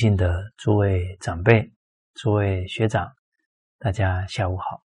[0.00, 1.74] 敬的诸位长辈、
[2.14, 3.12] 诸位学长，
[3.78, 4.82] 大家下午好。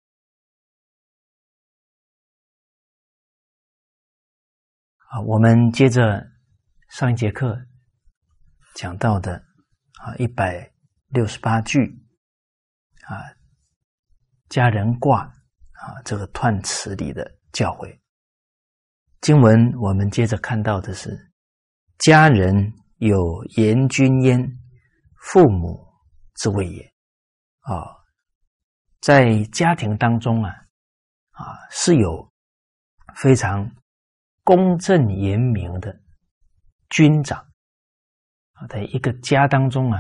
[5.10, 6.26] 啊，我们接着
[6.90, 7.56] 上一节课
[8.74, 9.36] 讲到的
[10.02, 10.74] 啊一百
[11.10, 11.80] 六十八句
[13.06, 13.22] 啊
[14.50, 15.26] 家人卦
[15.74, 18.00] 啊这个断词里的教诲。
[19.22, 21.32] 经文我们接着看到的是
[22.00, 24.60] 家人有严君焉。
[25.24, 25.88] 父母
[26.36, 26.84] 之谓也，
[27.62, 27.96] 啊，
[29.00, 30.52] 在家庭当中啊，
[31.32, 32.30] 啊是有
[33.16, 33.68] 非常
[34.44, 35.98] 公正严明的
[36.90, 37.40] 军长
[38.52, 40.00] 啊，在一个家当中啊，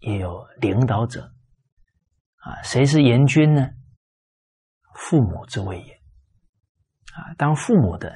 [0.00, 1.32] 也有领导者
[2.38, 3.70] 啊，谁是严君呢？
[4.96, 5.94] 父母之谓也，
[7.14, 8.12] 啊，当父母的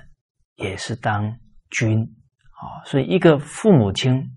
[0.56, 1.39] 也是当
[1.70, 4.37] 君啊，所以一个父母亲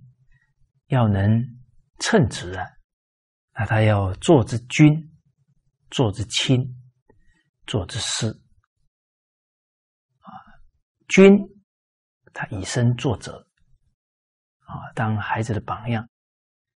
[0.85, 1.58] 要能。
[2.02, 2.66] 称职啊，
[3.53, 4.91] 那他要做之君，
[5.91, 6.59] 做之亲，
[7.67, 8.27] 做之师
[10.17, 10.33] 啊。
[11.07, 11.38] 君
[12.33, 13.38] 他以身作则
[14.61, 16.03] 啊，当孩子的榜样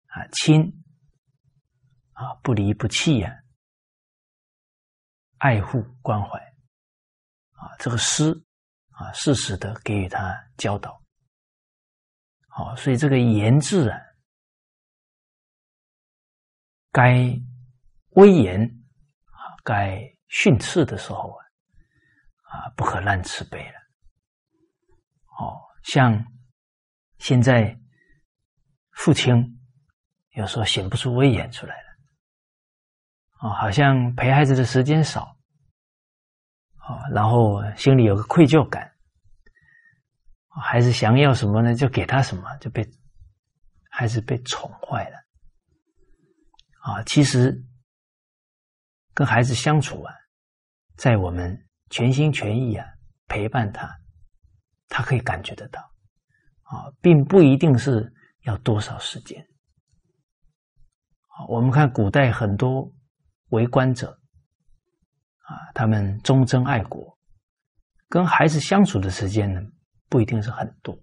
[0.08, 0.28] 啊。
[0.34, 0.60] 亲
[2.14, 3.32] 啊，不离不弃呀，
[5.38, 6.40] 爱护关怀
[7.52, 7.78] 啊。
[7.78, 8.34] 这个师
[8.90, 11.00] 啊，适时的给予他教导。
[12.48, 14.00] 好，所以这个言字啊。
[16.92, 17.40] 该
[18.12, 18.62] 威严
[19.26, 21.46] 啊，该训斥的时候啊，
[22.44, 23.80] 啊，不可滥慈悲了。
[25.40, 26.26] 哦，像
[27.18, 27.80] 现在
[28.92, 29.34] 父亲
[30.32, 31.90] 有时候显不出威严出来了，
[33.40, 35.38] 哦，好像陪孩子的时间少，
[36.88, 38.94] 哦，然后心里有个愧疚感，
[40.62, 42.86] 孩子想要什么呢，就给他什么，就被
[43.90, 45.18] 孩子被宠坏了。
[46.82, 47.64] 啊，其实
[49.14, 50.12] 跟孩子相处啊，
[50.96, 51.56] 在我们
[51.92, 52.84] 全心全意啊
[53.28, 53.88] 陪伴他，
[54.88, 55.80] 他可以感觉得到
[56.64, 58.12] 啊，并不一定是
[58.46, 59.48] 要多少时间。
[61.48, 62.92] 我们看古代很多
[63.50, 64.20] 为官者
[65.44, 67.16] 啊，他们忠贞爱国，
[68.10, 69.62] 跟孩子相处的时间呢
[70.10, 70.94] 不一定是很多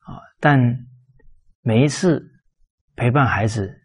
[0.00, 0.60] 啊，但
[1.62, 2.22] 每一次
[2.94, 3.80] 陪伴孩子。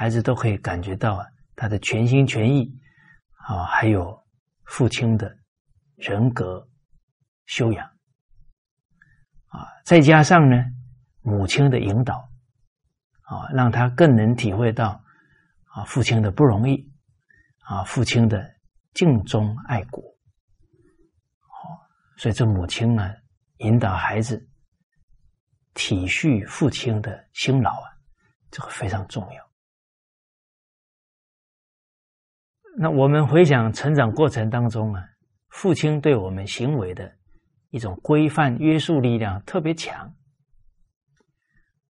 [0.00, 2.74] 孩子都可以感觉到啊，他的全心全意
[3.46, 4.18] 啊，还有
[4.64, 5.36] 父亲的
[5.96, 6.66] 人格
[7.44, 7.86] 修养
[9.48, 10.56] 啊，再加上呢，
[11.20, 12.16] 母亲的引导
[13.24, 15.04] 啊，让他更能体会到
[15.66, 16.90] 啊，父亲的不容易
[17.66, 18.42] 啊，父亲的
[18.94, 20.02] 敬忠爱国。
[21.46, 21.78] 好，
[22.16, 23.14] 所以这母亲呢，
[23.58, 24.48] 引导孩子
[25.74, 27.92] 体恤父亲的辛劳啊，
[28.50, 29.49] 这个非常重要。
[32.82, 35.04] 那我们回想成长过程当中啊，
[35.50, 37.12] 父亲对我们行为的
[37.68, 40.14] 一种规范约束力量特别强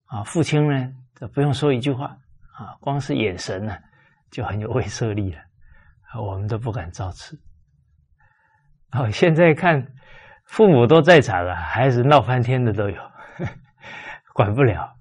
[0.05, 0.23] 啊。
[0.25, 2.09] 父亲呢，这不用说一句话
[2.59, 3.75] 啊，光是眼神呢
[4.31, 5.39] 就很有威慑力了，
[6.23, 7.41] 我们都不敢造次。
[8.93, 9.91] 哦，现在看
[10.45, 13.11] 父母都在场了，孩子闹翻天的都有，
[14.35, 14.95] 管不了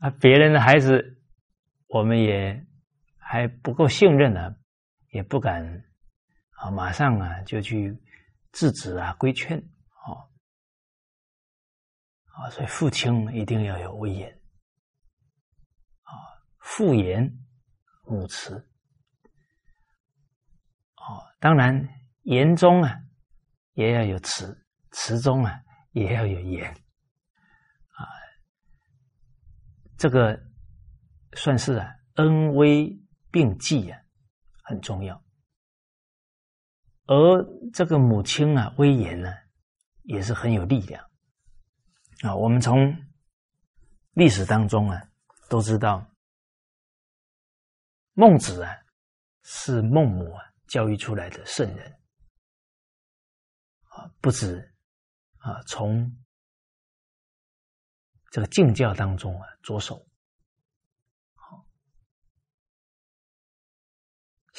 [0.00, 0.10] 啊。
[0.20, 1.16] 别人的孩子，
[1.88, 2.62] 我们也
[3.16, 4.56] 还不够信任呢。
[5.10, 5.64] 也不敢
[6.56, 7.96] 啊，马上啊就去
[8.52, 9.58] 制止啊、规劝，
[10.06, 10.28] 哦，
[12.26, 14.30] 啊，所以父亲一定要有威严，
[16.02, 16.12] 啊，
[16.58, 17.30] 父严
[18.04, 18.54] 母慈，
[20.96, 21.88] 哦，当然
[22.22, 22.96] 言中啊
[23.72, 25.60] 也要有慈，慈中啊
[25.92, 28.06] 也要有严，啊，
[29.96, 30.40] 这个
[31.32, 32.96] 算是啊恩威
[33.30, 33.98] 并济啊。
[34.70, 35.20] 很重要，
[37.06, 37.44] 而
[37.74, 39.28] 这个母亲啊，威严呢，
[40.04, 41.10] 也是很有力量
[42.22, 42.36] 啊。
[42.36, 42.96] 我们从
[44.12, 45.10] 历史当中啊，
[45.48, 46.06] 都知道
[48.12, 48.72] 孟子啊，
[49.42, 52.00] 是孟母啊教育出来的圣人
[53.88, 54.72] 啊，不止
[55.38, 56.16] 啊，从
[58.30, 60.06] 这个敬教当中啊着手。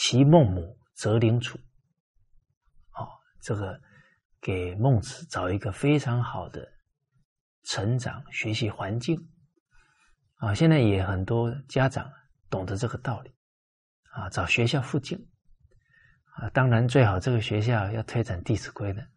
[0.02, 1.60] 其孟母择邻处，
[2.96, 3.08] 哦，
[3.40, 3.80] 这个
[4.42, 6.68] 给孟子找一个非常好的
[7.66, 9.16] 成长学习环境。
[10.38, 10.56] 啊！
[10.56, 12.12] 现在也很多家长
[12.50, 13.32] 懂得这个道理。
[14.10, 15.16] 啊，找学校附近。
[16.34, 19.08] 啊，当然最好这个学校要推展《弟子规》的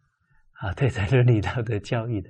[0.51, 2.29] 啊，推展伦理道德教育的。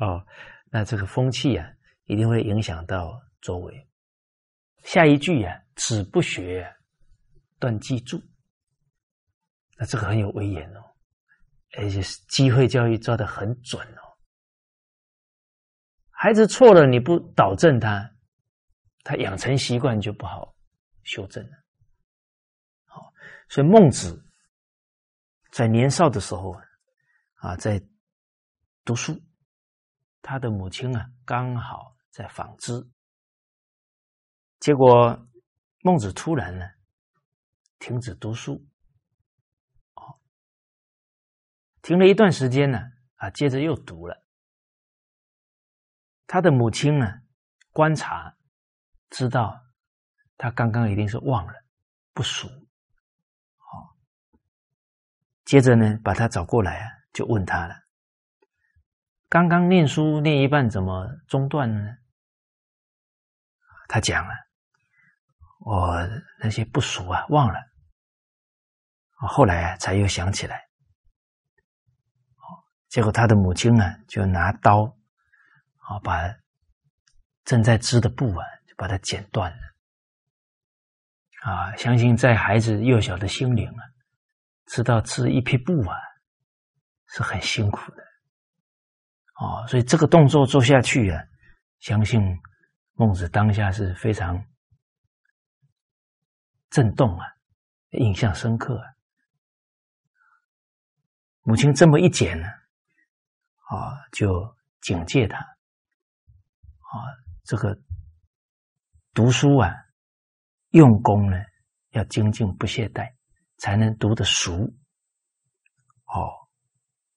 [0.00, 0.22] 哦，
[0.70, 1.66] 那这个风气啊，
[2.04, 3.88] 一定会影响到周围。
[4.82, 6.70] 下一句呀，子不学，
[7.64, 8.20] 断记住。
[9.78, 10.84] 那这个很有威严哦，
[11.78, 14.02] 而且机会教育抓的很准哦。
[16.10, 18.14] 孩子错了，你不导正他，
[19.02, 20.54] 他养成习惯就不好
[21.04, 21.56] 修正了。
[22.84, 23.10] 好，
[23.48, 24.22] 所以孟子
[25.50, 26.54] 在年少的时候
[27.36, 27.82] 啊，在
[28.84, 29.18] 读书，
[30.20, 32.72] 他的母亲啊刚好在纺织，
[34.60, 35.18] 结果
[35.80, 36.66] 孟子突然呢
[37.78, 38.66] 停止读书，
[39.94, 40.18] 哦，
[41.82, 42.78] 停了一段时间呢，
[43.16, 44.24] 啊，接着又读了。
[46.26, 47.20] 他的母亲呢，
[47.70, 48.36] 观察
[49.10, 49.60] 知道
[50.36, 51.52] 他刚刚一定是忘了
[52.12, 52.48] 不熟，
[53.58, 53.96] 好，
[55.44, 57.74] 接着呢把他找过来啊，就问他了：
[59.28, 61.98] 刚刚念书念一半怎么中断呢？
[63.88, 64.32] 他讲了：
[65.64, 65.98] 我
[66.38, 67.58] 那些不熟啊，忘了，
[69.16, 70.68] 后来才又想起来，
[72.88, 74.96] 结果他的母亲呢就拿刀。
[75.86, 76.34] 啊，把
[77.44, 79.58] 正在织的布啊，就把它剪断了。
[81.42, 83.82] 啊，相信在孩子幼小的心灵啊，
[84.64, 85.94] 知道织一匹布啊
[87.08, 88.02] 是很辛苦的。
[89.34, 91.22] 哦，所以这个动作做下去啊，
[91.80, 92.18] 相信
[92.94, 94.42] 孟子当下是非常
[96.74, 97.24] 震动啊，
[97.90, 98.76] 印象深刻。
[98.76, 98.84] 啊。
[101.42, 102.48] 母亲这么一剪呢，
[103.68, 105.38] 啊，就警戒他。
[105.38, 106.98] 啊，
[107.44, 107.80] 这个
[109.12, 109.72] 读书啊，
[110.70, 111.36] 用功呢
[111.90, 113.14] 要精进不懈怠，
[113.58, 114.52] 才能读得熟。
[116.06, 116.48] 哦，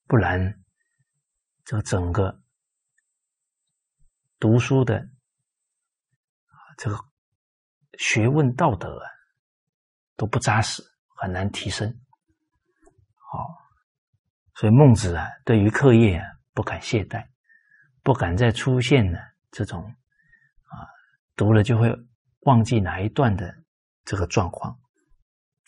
[0.05, 0.39] 不然
[1.65, 2.43] 这个整个
[4.37, 5.09] 读书的
[6.77, 6.99] 这个
[7.97, 9.16] 学问道德啊
[10.17, 10.83] 都不扎实，
[11.15, 11.87] 很难提升。
[13.31, 13.47] 好，
[14.55, 17.25] 所以孟子啊，对于课业啊不敢懈怠，
[18.03, 19.19] 不敢再出现呢。
[19.51, 19.83] 这种
[20.63, 20.83] 啊，
[21.35, 21.89] 读了就会
[22.41, 23.55] 忘记哪一段的
[24.03, 24.77] 这个状况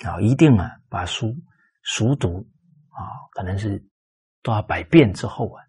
[0.06, 1.34] 啊，一定啊把书
[1.84, 2.46] 熟读
[2.90, 3.00] 啊，
[3.32, 3.82] 可能是
[4.42, 5.64] 多少百遍之后啊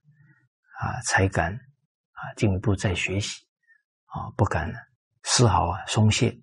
[0.78, 3.44] 啊才敢啊进一步再学习
[4.06, 4.72] 啊，不敢
[5.22, 6.36] 丝毫啊松懈。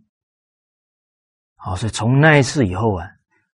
[1.58, 3.10] 好，所以从那一次以后啊，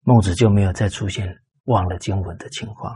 [0.01, 2.95] 孟子就没有再出现忘了经文的情况。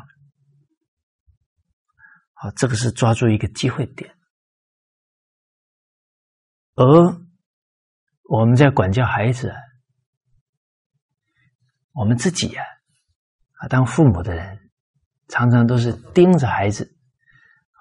[2.33, 4.15] 好，这个是抓住一个机会点。
[6.75, 6.85] 而
[8.23, 9.53] 我们在管教孩子，
[11.91, 12.63] 我们自己呀，
[13.59, 14.71] 啊，当父母的人，
[15.27, 16.97] 常常都是盯着孩子，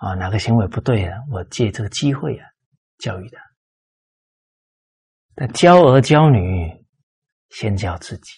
[0.00, 2.50] 啊，哪个行为不对了，我借这个机会啊，
[2.99, 3.41] 教育他。
[5.35, 6.82] 但教儿教女，
[7.52, 8.32] 先教自己。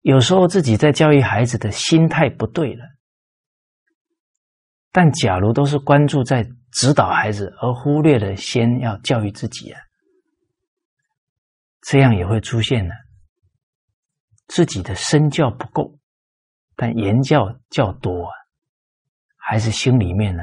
[0.00, 2.84] 有时候自己在教育孩子的心态不对了，
[4.90, 6.44] 但假如都是关注在。
[6.74, 9.78] 指导孩子，而忽略了先要教育自己啊，
[11.82, 12.94] 这样也会出现呢。
[14.46, 15.98] 自己的身教不够，
[16.74, 18.32] 但言教较多啊，
[19.36, 20.42] 还是心里面呢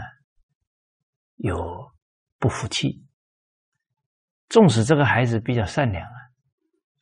[1.38, 1.92] 有
[2.38, 3.04] 不服气。
[4.50, 6.29] 纵使这个孩子比较善良啊，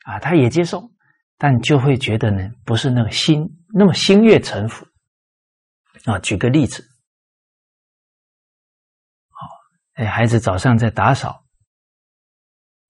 [0.08, 0.90] 啊，他也接受，
[1.38, 4.88] 但就会觉得呢，不是那个心那么心悦诚服
[6.06, 6.18] 啊。
[6.20, 6.82] 举个例子。
[9.96, 11.44] 哎，孩子早上在打扫，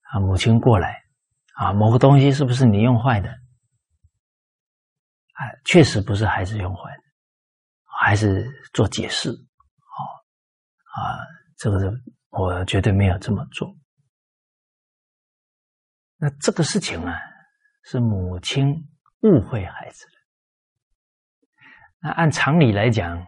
[0.01, 1.05] 啊，母亲过来，
[1.53, 3.29] 啊，某个东西是不是你用坏的？
[3.29, 7.03] 啊，确实不是孩子用坏的，
[8.01, 10.01] 还是做解释，哦，
[10.93, 11.23] 啊，
[11.57, 11.89] 这个是
[12.29, 13.73] 我绝对没有这么做。
[16.17, 17.19] 那这个事情啊，
[17.83, 18.87] 是母亲
[19.21, 20.13] 误会孩子了。
[22.01, 23.25] 那按常理来讲。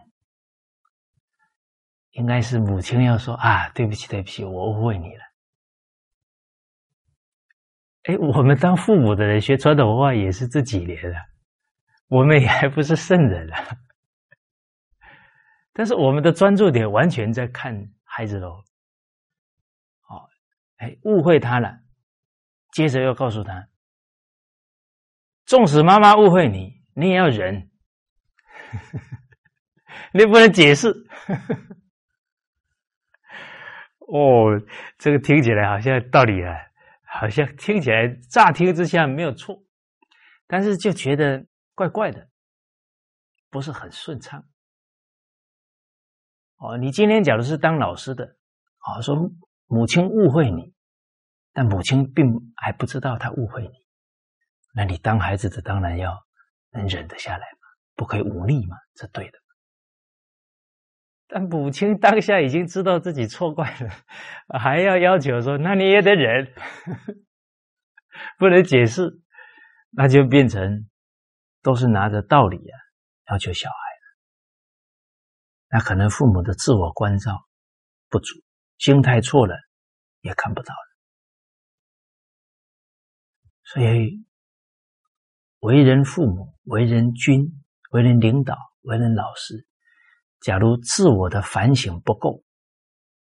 [2.14, 5.22] 应该是母亲要说啊，对不起，对不起，我误会你了。
[8.02, 11.14] 哎，我们当父母的人学传统文化也是这几年的，
[12.08, 13.78] 我们也还不是圣人啊。
[15.72, 18.56] 但是我们的专注点完全在看孩子喽。
[20.08, 20.28] 哦，
[20.78, 21.78] 哎，误会他了，
[22.72, 23.68] 接着又告诉他，
[25.44, 27.70] 纵使妈妈误会你，你也要忍，
[30.14, 30.88] 你不能解释。
[34.12, 34.60] 哦，
[34.98, 36.54] 这个听起来好像道理啊，
[37.04, 39.62] 好像听起来乍听之下没有错，
[40.46, 42.28] 但是就觉得怪怪的，
[43.50, 44.44] 不是很顺畅。
[46.56, 48.36] 哦，你今天假如是当老师的，
[48.78, 49.14] 啊，说
[49.66, 50.74] 母亲误会你，
[51.52, 52.26] 但母亲并
[52.56, 53.74] 还不知道他误会你，
[54.74, 56.16] 那你当孩子的当然要
[56.70, 59.38] 能忍得下来嘛，不可以忤逆嘛，这对的。
[61.32, 66.52] 但母亲当下已经知道自己错怪了，还要要求说，那你也得忍，
[68.38, 69.20] 不能解释，
[69.90, 70.88] 那就变成
[71.62, 72.78] 都是拿着道理啊
[73.30, 73.74] 要求小孩，
[75.70, 77.46] 那可能父母的自我关照
[78.08, 78.34] 不足。
[78.78, 79.54] 心态错了，
[80.22, 80.89] 也看不到了。
[83.72, 84.24] 所以，
[85.60, 89.64] 为人父母、为人君、为人领导、为人老师，
[90.40, 92.42] 假如自我的反省不够，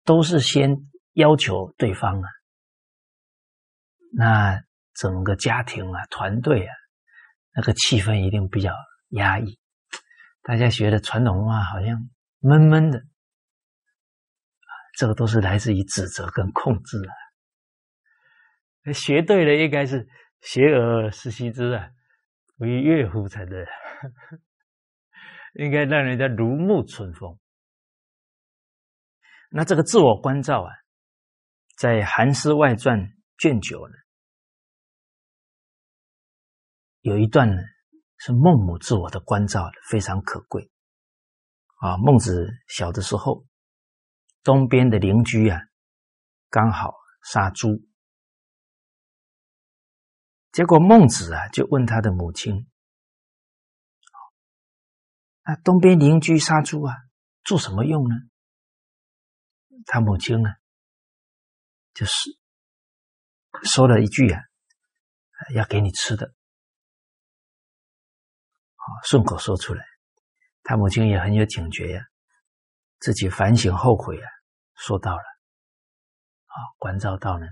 [0.05, 0.75] 都是先
[1.13, 2.29] 要求对方啊，
[4.13, 4.63] 那
[4.95, 6.75] 整个家庭啊、团队啊，
[7.55, 8.73] 那个气氛一定比较
[9.11, 9.59] 压抑。
[10.43, 13.03] 大家学的传统文化好像闷闷的。
[14.97, 18.93] 这个都是来自于指责跟控制啊！
[18.93, 20.09] 学对了，应该是
[20.41, 21.91] 学而时习之啊，
[22.57, 23.67] 为乐乎才对，
[25.55, 27.39] 应该让人家如沐春风。
[29.51, 30.71] 那这个自我关照啊，
[31.77, 32.99] 在《韩诗外传》
[33.39, 33.95] 卷九呢，
[37.01, 37.63] 有一段呢
[38.19, 40.71] 是孟母自我的关照，非常可贵
[41.77, 41.97] 啊。
[41.97, 43.45] 孟子小的时候。
[44.45, 45.61] 东边的邻居啊，
[46.49, 47.69] 刚好杀猪，
[50.59, 52.69] 结果孟子啊就问他的母亲
[55.47, 56.97] ：“那东边邻居杀猪啊，
[57.45, 58.17] 做什么用呢？”
[59.87, 60.51] 他母亲呢，
[61.95, 62.37] 就是
[63.63, 64.43] 说了一句啊
[65.55, 66.27] ：“要给你吃的。”
[68.75, 69.85] 啊，顺口说出来，
[70.65, 72.05] 他母亲也很有警觉呀，
[72.99, 74.27] 自己反省后悔啊。
[74.75, 75.23] 说到了，
[76.47, 77.47] 啊，关照到呢。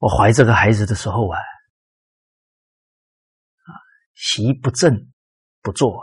[0.00, 3.72] 我怀这个孩子的时候啊，啊，
[4.14, 5.12] 席不正
[5.60, 6.02] 不坐，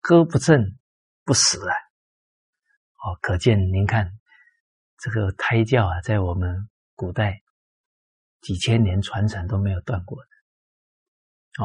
[0.00, 0.78] 歌不正
[1.24, 1.74] 不死啊。
[2.98, 4.12] 哦，可见您看
[4.98, 7.42] 这个胎教啊，在我们古代
[8.42, 10.28] 几千年传承都没有断过的。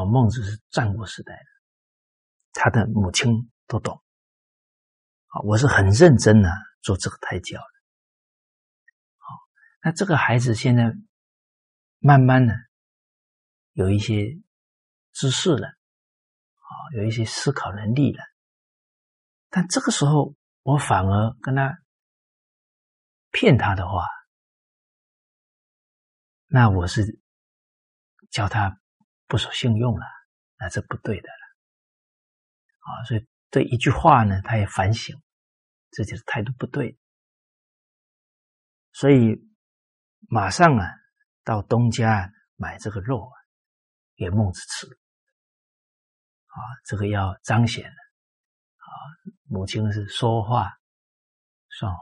[0.00, 1.46] 哦，孟子是战国时代的，
[2.54, 4.02] 他的母亲都懂。
[5.28, 6.50] 啊，我是很认真的。
[6.82, 7.64] 做这个胎教的，
[9.18, 9.28] 好，
[9.84, 10.92] 那这个孩子现在
[12.02, 12.52] 慢慢的
[13.72, 14.38] 有一些
[15.12, 18.24] 知识了，啊，有一些思考能力了，
[19.48, 21.78] 但这个时候我反而跟他
[23.30, 24.04] 骗他的话，
[26.46, 27.20] 那我是
[28.30, 28.80] 教他
[29.26, 30.04] 不守信用了，
[30.58, 31.44] 那这不对的了，
[32.80, 35.16] 啊，所以对一句话呢，他也反省。
[35.94, 36.98] 这就是态度不对，
[38.92, 39.46] 所以
[40.30, 40.88] 马上啊
[41.44, 43.34] 到东家买这个肉啊
[44.16, 44.86] 给孟子吃
[46.46, 48.86] 啊，这个要彰显了啊，
[49.44, 50.68] 母亲是说话
[51.68, 52.00] 算话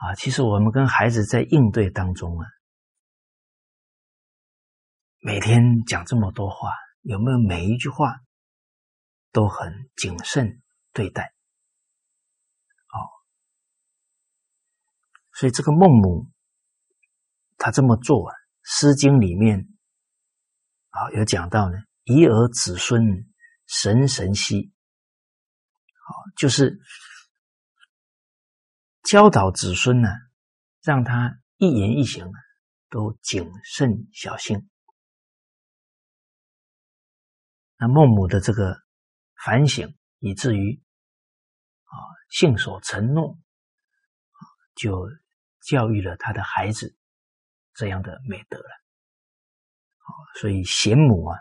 [0.00, 0.14] 啊。
[0.14, 2.46] 其实我们跟孩子在应对当中啊，
[5.18, 6.70] 每天讲这么多话，
[7.02, 8.20] 有没有每一句话
[9.32, 11.32] 都很谨慎对待？
[15.36, 16.30] 所以这个孟母，
[17.64, 19.66] 他这么做啊，《诗经》里面
[20.90, 23.02] 啊有讲到呢，“遗儿子孙
[23.66, 24.70] 神神兮”，
[26.04, 26.78] 好，就是
[29.02, 30.10] 教导子孙呢，
[30.82, 32.38] 让他一言一行啊
[32.90, 34.68] 都谨慎小心。
[37.78, 38.76] 那孟母的这个
[39.42, 40.82] 反省，以至于
[41.84, 41.96] 啊
[42.28, 43.38] 信守承诺，
[44.74, 45.08] 就。
[45.66, 46.94] 教育了他的孩子
[47.74, 48.68] 这样的美德了，
[50.40, 51.38] 所以贤母啊，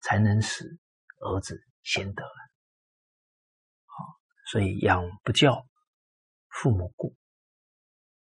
[0.00, 0.78] 才能使
[1.20, 2.48] 儿子贤德了。
[4.50, 5.66] 所以养不教，
[6.48, 7.10] 父母过。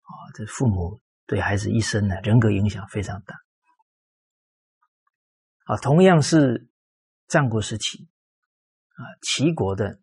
[0.01, 3.35] 啊，这父母对孩子一生呢，人格影响非常大。
[5.65, 6.69] 啊，同样是
[7.27, 8.09] 战国时期
[8.95, 10.01] 啊，齐国的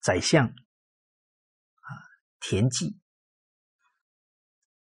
[0.00, 0.54] 宰相。
[2.44, 3.00] 田忌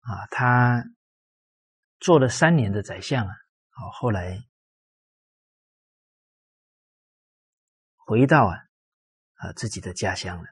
[0.01, 0.84] 啊，他
[2.00, 3.34] 做了三年的宰相啊，
[3.72, 4.48] 好，后来
[7.96, 8.56] 回到啊
[9.34, 10.48] 啊自己的家乡了，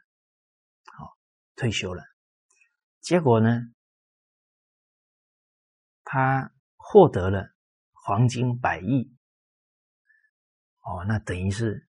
[0.85, 1.17] 好，
[1.55, 2.03] 退休了。
[2.99, 3.61] 结果呢，
[6.03, 7.53] 他获得了
[7.93, 9.15] 黄金百亿，
[10.81, 11.87] 哦，那等于是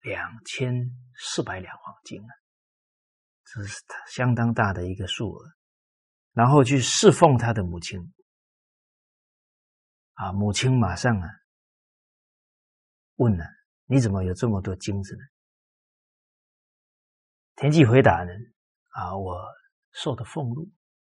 [0.00, 0.72] 两千
[1.16, 2.32] 四百两黄金啊，
[3.52, 5.52] 这是相当大的一个数额。
[6.32, 8.14] 然后去侍奉他的母亲，
[10.12, 11.28] 啊，母亲马上啊
[13.16, 13.44] 问了
[13.86, 15.22] ：“你怎么有这么多金子呢？”
[17.56, 18.30] 田忌回答呢
[18.94, 19.44] ：“啊，我
[19.90, 20.70] 受的俸禄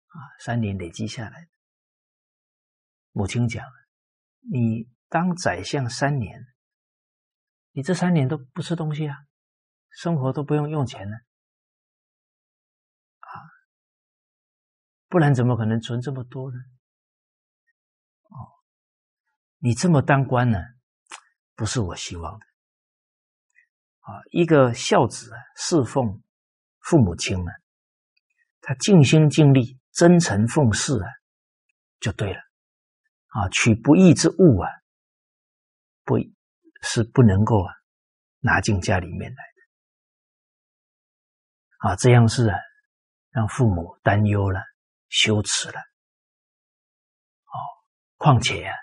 [0.06, 1.50] 啊，三年累积下来的。”
[3.12, 3.62] 母亲讲
[4.50, 6.42] ：“你当宰相三年，
[7.72, 9.16] 你这三年都不吃东西啊，
[9.90, 11.16] 生活都不用用钱呢。”
[15.12, 16.56] 不然怎么可能存这么多呢？
[18.30, 18.48] 哦，
[19.58, 20.58] 你这么当官呢，
[21.54, 22.46] 不是我希望的。
[24.00, 26.22] 啊，一个孝子啊，侍奉
[26.80, 27.52] 父母亲啊，
[28.62, 31.08] 他尽心尽力、真诚奉事啊，
[32.00, 32.40] 就对了。
[33.26, 34.70] 啊，取不义之物啊，
[36.04, 36.16] 不
[36.84, 37.74] 是不能够啊
[38.38, 39.44] 拿进家里面来
[41.82, 41.90] 的。
[41.90, 42.58] 啊，这样是啊，
[43.28, 44.71] 让父母担忧了。
[45.12, 47.52] 羞耻了，哦，
[48.16, 48.74] 况且啊，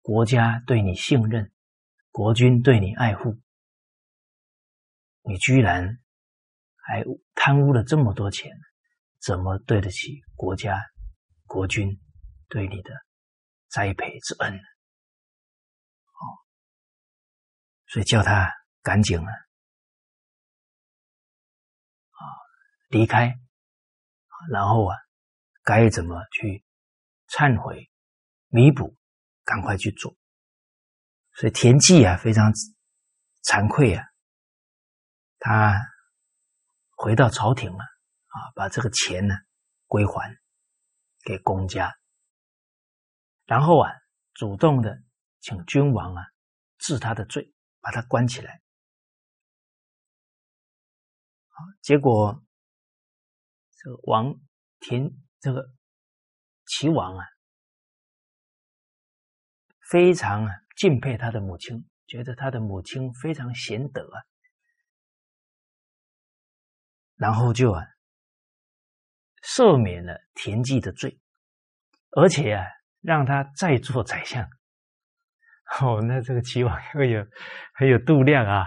[0.00, 1.52] 国家对你信任，
[2.10, 3.38] 国君对你爱护，
[5.20, 6.02] 你居然
[6.74, 8.50] 还贪污了这么多钱，
[9.20, 10.80] 怎么对得起国家、
[11.44, 12.00] 国君
[12.48, 12.90] 对你的
[13.68, 14.62] 栽培之恩呢？
[16.14, 16.40] 哦，
[17.88, 19.30] 所以叫他赶紧啊，
[22.12, 22.24] 啊，
[22.88, 23.38] 离开。
[24.50, 24.96] 然后啊，
[25.62, 26.64] 该怎么去
[27.28, 27.90] 忏悔、
[28.48, 28.96] 弥补，
[29.44, 30.14] 赶快去做。
[31.32, 32.52] 所以田忌啊，非常
[33.42, 34.04] 惭愧啊，
[35.38, 35.80] 他
[36.96, 39.34] 回到朝廷了啊，把这个钱呢
[39.86, 40.36] 归还
[41.24, 41.96] 给公家，
[43.46, 43.90] 然后啊，
[44.34, 45.02] 主动的
[45.40, 46.22] 请君王啊
[46.78, 48.60] 治他的罪，把他关起来。
[51.48, 52.43] 好，结果。
[53.84, 54.34] 这个王
[54.80, 55.62] 田，这个
[56.64, 57.26] 齐王啊，
[59.90, 64.24] 非常啊敬佩他的母亲，觉得他的母亲非常贤德啊，
[67.16, 67.84] 然后就啊
[69.42, 71.20] 赦免了田忌的罪，
[72.12, 72.64] 而且啊
[73.02, 74.48] 让他再做宰相。
[75.82, 77.22] 哦，那这个齐王很有
[77.74, 78.64] 很有度量啊，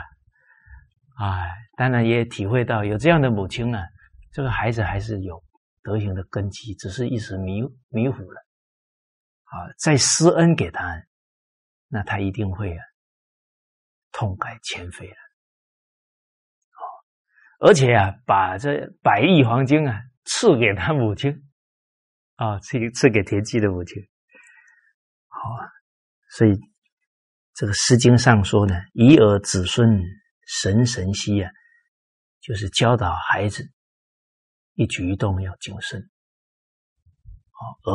[1.20, 3.84] 哎，当然也体会到有这样的母亲啊。
[4.32, 5.44] 这个孩子还是有
[5.82, 8.42] 德行的根基，只是一时迷迷糊了
[9.46, 9.74] 啊！
[9.80, 10.84] 再施恩给他，
[11.88, 12.84] 那他一定会啊
[14.12, 15.16] 痛改前非了。
[16.74, 16.82] 哦，
[17.68, 21.32] 而且啊，把这百亿黄金啊赐给他母亲
[22.36, 24.04] 啊，赐赐给田忌的母亲。
[25.28, 25.72] 好啊，
[26.32, 26.52] 所以
[27.54, 29.88] 这个《诗经》上说呢：“以尔子孙
[30.46, 31.50] 神神兮啊”，
[32.42, 33.72] 就是教导孩子。
[34.78, 36.00] 一举一动要谨慎，
[37.82, 37.92] 而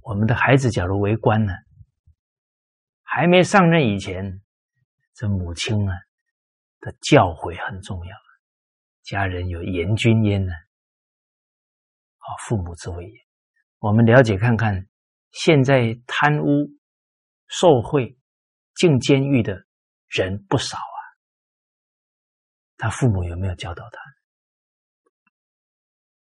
[0.00, 1.52] 我们的孩子假如为官呢，
[3.02, 4.40] 还没上任以前，
[5.12, 5.94] 这母亲啊
[6.80, 8.16] 的教诲很重要。
[9.02, 13.26] 家人有严君焉呢，啊，父母之位也。
[13.78, 14.88] 我们了解看看，
[15.32, 16.70] 现在贪污、
[17.48, 18.18] 受贿、
[18.76, 19.66] 进监狱的
[20.08, 20.98] 人不少啊，
[22.78, 24.00] 他父母有没有教导他？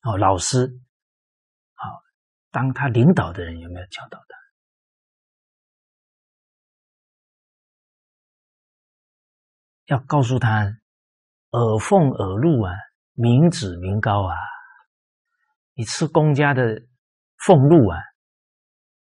[0.05, 0.69] 哦，老师，
[1.73, 2.03] 好，
[2.51, 4.37] 当他领导的人有没有教导他？
[9.87, 10.63] 要告诉他，
[11.53, 12.75] 耳奉耳禄啊，
[13.15, 14.37] 民脂民膏啊，
[15.73, 16.83] 你吃公家的
[17.39, 17.99] 俸禄啊，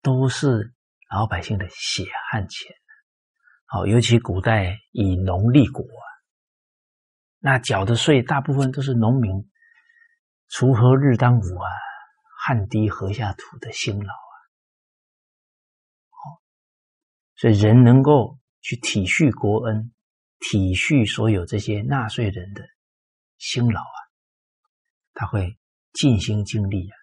[0.02, 0.74] 都是
[1.10, 2.74] 老百姓的血汗钱。
[3.66, 6.08] 好，尤其古代以农立国啊，
[7.40, 9.34] 那缴的税大部分都是农民。
[10.50, 11.70] 锄禾日当午啊，
[12.40, 14.36] 汗滴禾下土的辛劳啊，
[16.10, 16.42] 好
[17.36, 19.94] 所以人能够去体恤国恩，
[20.40, 22.64] 体恤所有这些纳税人的
[23.38, 24.00] 辛劳啊，
[25.14, 25.60] 他会
[25.94, 26.96] 尽心尽力啊，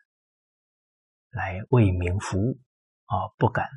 [1.30, 2.58] 来为民服务
[3.04, 3.68] 啊，不敢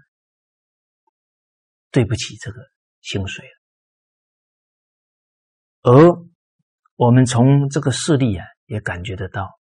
[1.92, 2.62] 对不起这个
[3.02, 3.46] 薪水
[5.82, 6.26] 而
[6.96, 9.57] 我们从这个事例啊，也感觉得到。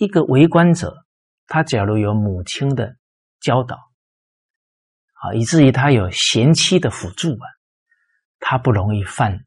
[0.00, 1.04] 一个为官者，
[1.46, 2.96] 他假如有母亲的
[3.38, 7.46] 教导，啊，以至于他有贤妻的辅助啊，
[8.38, 9.44] 他不容易犯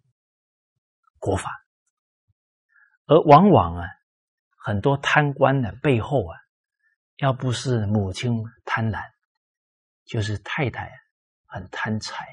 [1.18, 1.50] 国法。
[3.08, 3.88] 而往往啊，
[4.56, 6.38] 很多贪官的背后啊，
[7.18, 8.32] 要不是母亲
[8.64, 9.02] 贪婪，
[10.06, 10.92] 就是太太
[11.48, 12.28] 很贪财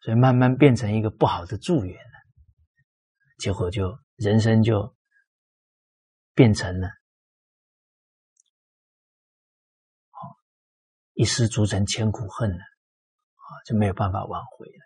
[0.00, 2.18] 所以慢慢变成一个不好的助缘了，
[3.36, 4.93] 结果就人生就
[6.34, 6.88] 变成了，
[10.10, 10.36] 好
[11.12, 14.84] 一失足成千古恨了，啊，就没有办法挽回了。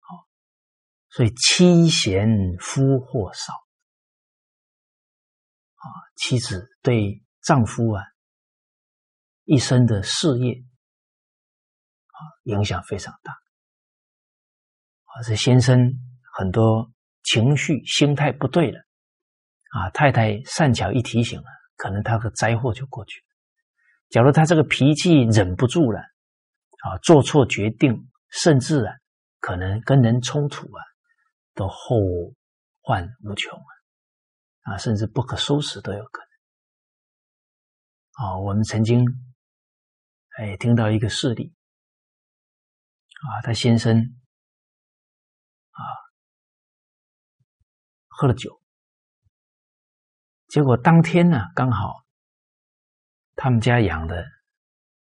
[0.00, 0.26] 好，
[1.08, 2.28] 所以妻贤
[2.60, 3.54] 夫祸少，
[5.74, 8.04] 啊，妻子对丈夫啊
[9.44, 10.64] 一生的事业。
[12.44, 15.76] 影响非常大，啊，这先生
[16.38, 16.92] 很多
[17.24, 18.84] 情绪、心态不对了，
[19.72, 23.26] 啊，太太善巧一提醒了，可能他的灾祸就过去了。
[24.10, 28.94] 假如他这个脾气忍不住了，啊，做错决定，甚至啊，
[29.40, 30.84] 可能跟人冲突啊，
[31.54, 31.96] 都后
[32.82, 36.22] 患无穷啊，啊，甚至不可收拾都有可
[38.18, 38.26] 能。
[38.26, 39.04] 啊，我们曾经
[40.36, 41.54] 哎听到一个事例。
[43.22, 43.96] 啊，他先生
[45.70, 45.80] 啊
[48.08, 48.61] 喝了酒，
[50.52, 52.04] 结果当天呢，刚好
[53.36, 54.22] 他们家养的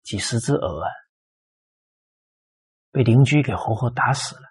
[0.03, 0.91] 几十只鹅啊，
[2.91, 4.41] 被邻居给活活打死了。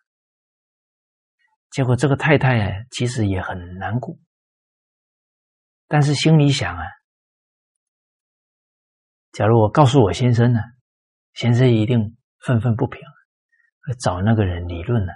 [1.69, 4.17] 结果这个太太啊，其实也很难过，
[5.87, 6.83] 但是心里想啊，
[9.33, 10.61] 假如我告诉我先生呢，
[11.35, 13.03] 先生一定愤愤不平。
[14.01, 15.13] 找那个人理论呢，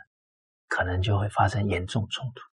[0.68, 2.49] 可能就会发生严重冲突。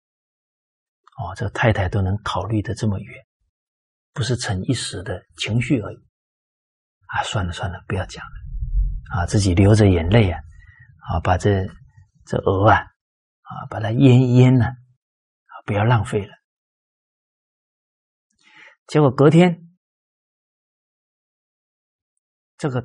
[1.17, 3.27] 哦，这太太都能考虑的这么远，
[4.13, 5.97] 不是逞一时的情绪而已。
[7.07, 8.33] 啊，算了算了，不要讲了。
[9.17, 10.41] 啊，自己流着眼泪啊，
[11.11, 11.67] 啊，把这
[12.27, 16.33] 这鹅啊，啊，把它腌腌呢，啊，不要浪费了。
[18.87, 19.69] 结果隔天，
[22.57, 22.83] 这个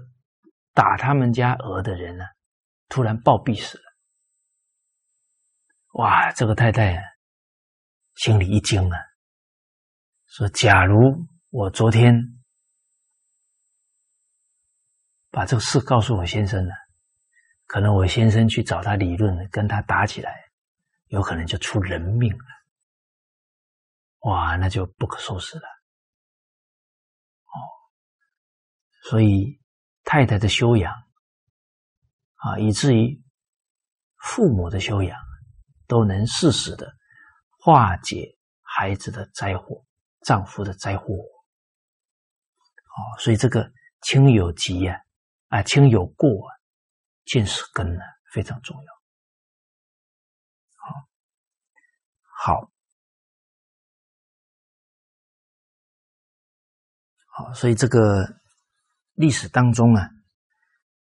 [0.74, 2.26] 打他们家鹅的人呢。
[2.94, 3.84] 突然暴毙死了，
[5.94, 6.30] 哇！
[6.34, 7.02] 这个太太
[8.16, 8.98] 心里一惊啊，
[10.28, 10.96] 说：“假如
[11.50, 12.14] 我昨天
[15.30, 16.74] 把这个事告诉我先生了，
[17.66, 20.34] 可能我先生去找他理论，跟他打起来，
[21.08, 22.46] 有可能就出人命了。
[24.22, 25.68] 哇，那就不可收拾了。
[27.46, 27.56] 哦，
[29.10, 29.60] 所以
[30.04, 30.94] 太太的修养。”
[32.44, 33.24] 啊，以至于
[34.18, 35.16] 父母的修养
[35.86, 36.92] 都能适时的
[37.62, 39.86] 化解孩子的灾祸、
[40.26, 41.14] 丈夫的灾祸。
[41.14, 43.72] 哦，所以这个
[44.02, 44.98] 亲有疾啊，
[45.50, 46.52] 啊，亲有过啊，
[47.26, 48.02] 见是根呢，
[48.34, 48.94] 非常重要。
[50.76, 52.72] 好，好，
[57.28, 58.42] 好，所以这个
[59.14, 60.10] 历史当中啊，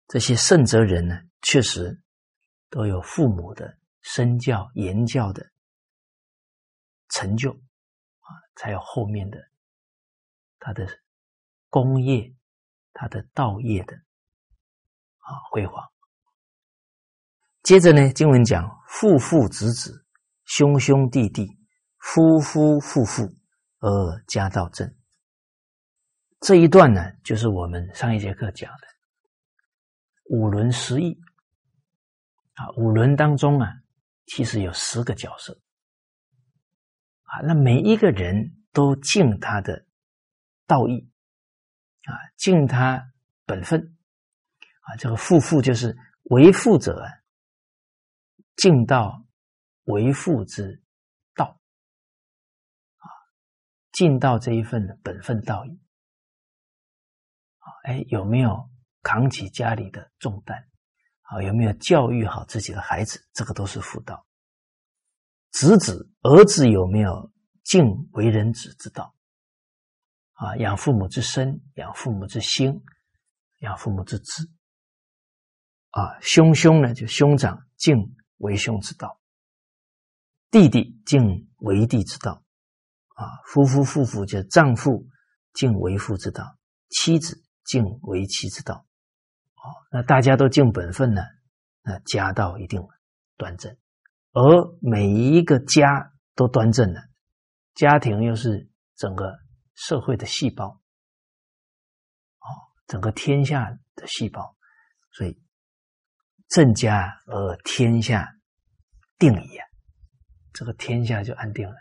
[0.08, 1.22] 这些圣哲人呢。
[1.44, 2.02] 确实
[2.70, 5.52] 都有父母的身教言教的
[7.10, 9.38] 成就啊，才有后面的
[10.60, 10.88] 他的
[11.70, 12.34] 功业、
[12.94, 15.84] 他的道业的啊辉煌。
[17.64, 20.06] 接着呢，经文讲父父子子、
[20.46, 21.48] 兄兄弟弟、
[22.00, 23.24] 夫夫妇妇
[23.80, 24.96] 而家道正。
[26.40, 28.88] 这一段呢，就是我们上一节课讲的
[30.30, 31.20] 五伦十义。
[32.54, 33.72] 啊，五伦当中啊，
[34.26, 35.60] 其实有十个角色
[37.28, 39.86] 啊，那每一个人都尽他的
[40.66, 41.12] 道义
[42.04, 43.14] 啊，尽他
[43.46, 43.98] 本分
[44.82, 44.96] 啊。
[44.96, 47.06] 这个父父就是为父者，
[48.56, 49.26] 尽到
[49.84, 50.82] 为父之
[51.36, 51.60] 道
[52.98, 53.06] 啊，
[53.92, 55.80] 尽到这一份本分道义
[57.60, 57.68] 啊。
[57.84, 58.70] 哎，有没有
[59.04, 60.66] 扛起家里的重担？
[61.24, 63.22] 啊，有没有教育好自己的孩子？
[63.34, 64.26] 这个都是妇道。
[65.52, 67.32] 子子儿子有没有
[67.64, 69.16] 尽为人子之道？
[70.34, 72.84] 啊，养父母之身，养父母之心，
[73.60, 74.48] 养父母之志。
[75.90, 77.96] 啊，兄兄呢，就兄长尽
[78.38, 79.20] 为兄之道，
[80.52, 82.44] 弟弟尽为弟之道。
[83.16, 85.08] 啊，夫夫妇妇就丈夫
[85.54, 86.56] 尽为夫之道，
[86.90, 88.86] 妻子尽为妻之道。
[89.56, 91.24] 啊那大家都尽本分呢，
[91.82, 92.80] 那家道一定
[93.38, 93.76] 端正。
[94.34, 97.02] 而每一个家都端正了，
[97.74, 99.40] 家庭又是整个
[99.76, 102.48] 社会的细胞，哦，
[102.88, 104.56] 整个天下的细胞，
[105.12, 105.42] 所以
[106.50, 108.28] 正家而天下
[109.18, 109.60] 定矣，
[110.54, 111.76] 这个天下就安定了。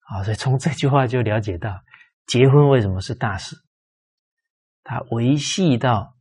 [0.00, 1.82] 啊，所以从这句话就了解到，
[2.26, 3.56] 结婚为什么是大事？
[4.82, 6.12] 它维系到。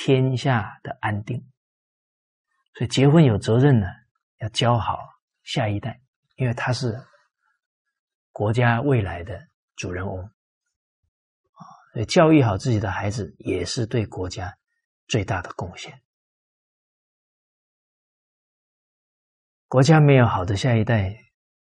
[0.00, 1.44] 天下的安定
[2.74, 3.88] 所以结婚有责任呢，
[4.38, 4.98] 要教好
[5.42, 6.00] 下一代，
[6.36, 6.94] 因为他是
[8.32, 12.04] 国家未来的主人翁啊。
[12.06, 14.56] 教育好自己的孩子，也是对国家
[15.06, 16.02] 最大的贡献。
[19.66, 21.14] 国家没有好的下一代，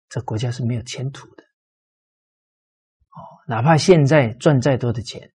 [0.10, 1.44] 这国家是没有前途的。
[1.44, 3.18] 哦，
[3.48, 5.34] 哪怕现在赚再多的钱，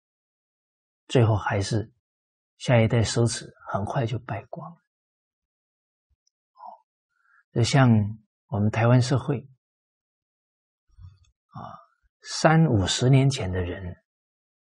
[1.07, 1.93] 最后还是
[2.57, 4.77] 下一代奢侈，很快就败光了。
[7.53, 7.89] 就像
[8.47, 9.39] 我们台湾社会，
[11.47, 11.59] 啊，
[12.21, 13.91] 三五十年前的人，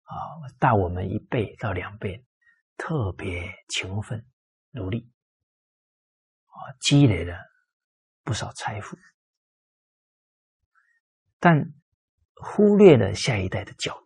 [0.02, 0.14] 啊，
[0.58, 2.24] 大我们一倍到两倍，
[2.76, 4.26] 特别勤奋
[4.70, 5.12] 努力，
[6.46, 7.36] 啊，积累了。
[8.24, 8.94] 不少财富，
[11.38, 11.72] 但
[12.34, 14.04] 忽略了下一代的教育。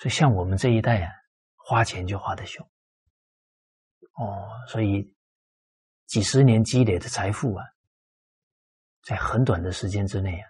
[0.00, 1.12] 所以，像我们这一代啊，
[1.54, 2.68] 花钱就花得凶。
[4.14, 5.16] 哦，所以
[6.12, 7.64] 几十年积累的财富啊，
[9.00, 10.46] 在很短的时间之内啊，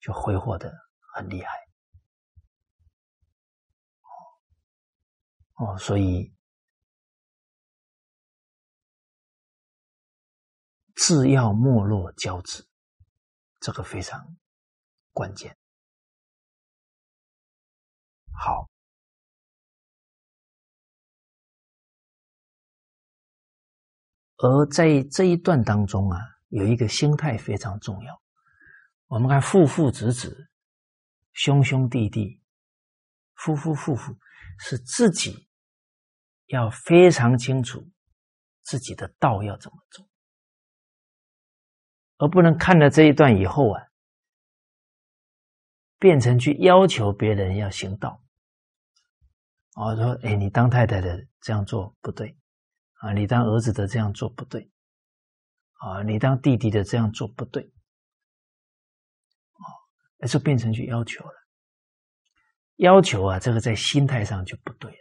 [0.00, 0.72] 就挥霍的
[1.14, 1.50] 很厉害。
[5.56, 6.34] 哦，所以。
[10.94, 12.66] 自要没落交织，
[13.60, 14.36] 这个非常
[15.12, 15.58] 关键。
[18.32, 18.70] 好，
[24.42, 28.22] 而在这一段当中啊，有一个心态非常重要。
[29.06, 30.50] 我们看父父子子、
[31.32, 32.42] 兄兄弟弟、
[33.34, 34.12] 夫夫妇妇，
[34.58, 35.48] 是自己
[36.46, 37.88] 要非常清楚
[38.62, 40.04] 自己的道要怎么走。
[42.16, 43.82] 而不能看了这一段以后啊，
[46.00, 48.20] 变成去要求别人要行道。
[49.74, 52.36] 啊，说，哎，你当太太的这样做不对，
[53.02, 54.70] 啊，你当儿子的这样做不对，
[55.74, 59.66] 啊，你当弟弟的这样做不对，啊，
[60.18, 61.32] 那就变成去要求了。
[62.76, 64.98] 要求啊，这个在心态上就不对了。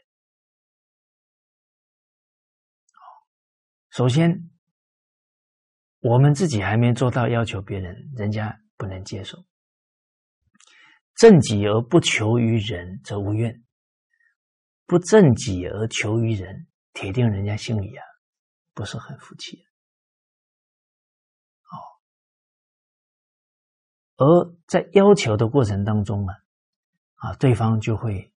[3.91, 4.47] 首先。
[6.03, 9.37] 我们自己还没做到，要求别人，人家不能接受。
[11.13, 13.53] 正己而不求于人，则无怨；
[14.87, 18.03] 不正己而求于人，铁定人家心里啊
[18.73, 19.65] 不是很服气。
[21.71, 21.75] 哦，
[24.17, 26.35] 而在要求的过程当中啊，
[27.15, 28.33] 啊，对方就会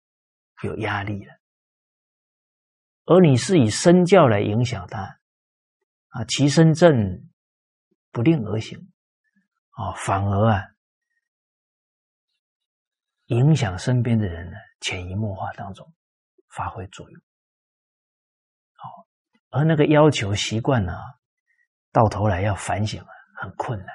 [0.62, 1.34] 有压力了。
[3.04, 5.20] 而你是以身教来影响他，
[6.08, 7.28] 啊，其身正。
[8.14, 8.92] 不令而行，
[9.70, 10.68] 啊，反而啊，
[13.28, 15.90] 影响身边的人呢，潜移默化当中
[16.50, 17.22] 发挥作用。
[19.52, 20.92] 而那个要求习惯呢，
[21.92, 23.08] 到头来要反省啊，
[23.42, 23.88] 很困难。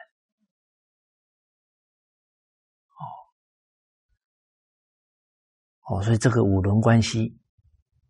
[5.90, 7.40] 哦，哦，所以这个五伦关系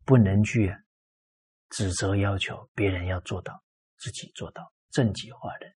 [0.03, 0.75] 不能去
[1.69, 3.63] 指责要求别人要做到，
[3.97, 5.73] 自己做到正己化人。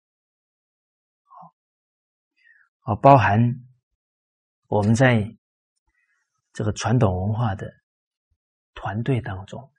[2.82, 3.40] 啊，包含
[4.68, 5.38] 我们在
[6.52, 7.66] 这个传统文化的
[8.74, 9.71] 团队当中，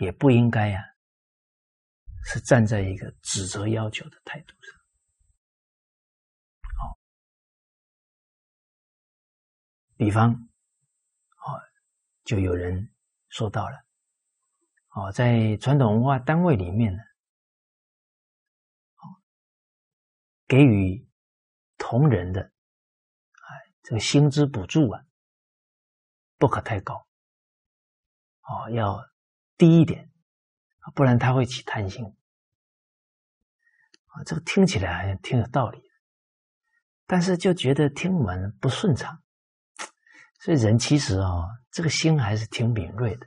[0.00, 0.82] 也不应该呀，
[2.24, 4.80] 是站在一个指责要求的态度上。
[6.78, 6.98] 好，
[9.96, 11.44] 比方，啊，
[12.24, 12.92] 就有人
[13.28, 13.84] 说到了，
[14.88, 17.02] 哦，在传统文化单位里面呢，
[20.48, 21.08] 给予。
[21.82, 25.02] 同仁的，哎，这个薪资补助啊，
[26.36, 26.94] 不可太高，
[28.42, 29.02] 哦，要
[29.60, 30.10] 低一点，
[30.94, 32.02] 不然他会起贪心。
[34.06, 35.82] 啊，这个听起来好像挺有道理，
[37.06, 39.22] 但是就觉得听闻不顺畅。
[40.40, 43.26] 所以人其实啊，这个心还是挺敏锐的。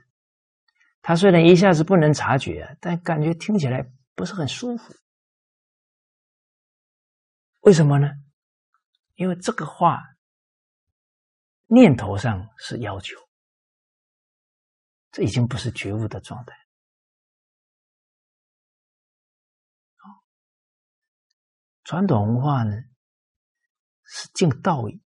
[1.00, 4.92] 他虽然一下子不能察觉，但感觉听起来不是很舒服。
[7.60, 8.10] 为什么呢？
[9.14, 10.02] 因为这个话
[11.68, 13.16] 念头上是要求，
[15.14, 16.52] 这已经不是觉悟的状态。
[21.84, 22.72] 传统文化呢
[24.02, 25.00] 是敬道义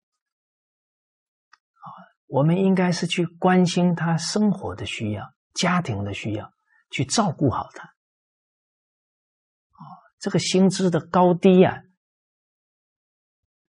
[1.72, 1.86] 啊，
[2.26, 6.52] 我们应该是去关心他生活的需要、家庭的需要，
[6.90, 7.84] 去照顾好他。
[7.84, 9.80] 啊，
[10.18, 11.82] 这个薪资的高低呀。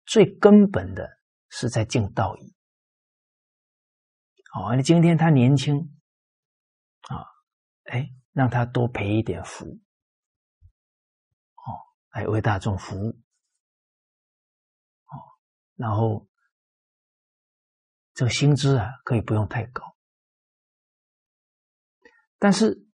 [0.07, 1.18] 最根本的
[1.51, 2.55] 是在敬道义。
[4.53, 5.95] 好，你今天他年轻，
[7.85, 11.66] 哎，让他多赔一点福，哦，
[12.12, 13.09] 来为大众服务，
[15.07, 15.18] 哦，
[15.75, 16.29] 然后
[18.14, 19.97] 这个薪资啊，可以不用太高，
[22.38, 22.87] 但是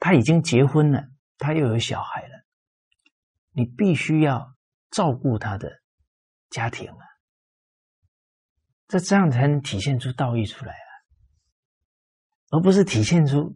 [0.00, 2.44] 他已经结婚了，他又有小孩了，
[3.50, 4.56] 你必须要
[4.90, 5.82] 照顾他的
[6.48, 7.04] 家庭啊，
[8.88, 10.90] 这这样才能体现出道义出来啊，
[12.52, 13.54] 而不是体现出。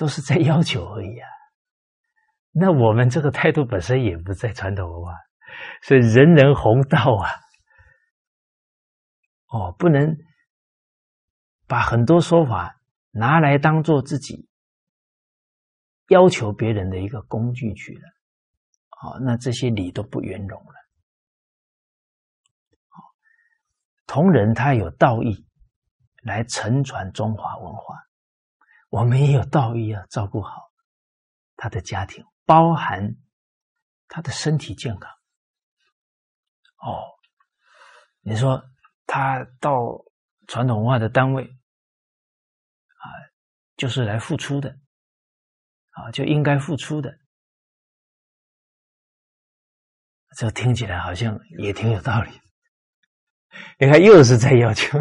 [0.00, 1.28] 都是在要求而已啊！
[2.52, 5.12] 那我们这个态度本身也不在传统文化，
[5.82, 7.28] 所以人人弘道啊！
[9.48, 10.16] 哦，不能
[11.66, 14.48] 把很多说法拿来当做自己
[16.08, 18.08] 要求别人的一个工具去了。
[19.02, 20.74] 哦，那这些理都不圆融了。
[24.06, 25.46] 同仁他有道义
[26.22, 27.96] 来承传中华文化。
[28.90, 30.70] 我们也有道义要照顾好
[31.56, 33.16] 他的家庭，包含
[34.08, 35.10] 他的身体健康。
[36.82, 37.06] 哦，
[38.20, 38.62] 你说
[39.06, 40.04] 他到
[40.48, 43.04] 传统文化的单位啊，
[43.76, 44.76] 就是来付出的
[45.90, 47.16] 啊，就应该付出的。
[50.36, 52.30] 这听起来好像也挺有道理。
[53.78, 54.98] 你看，又是在要求。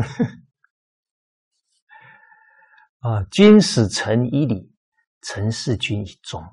[2.99, 4.75] 啊，君使臣以礼，
[5.21, 6.43] 臣事君以忠。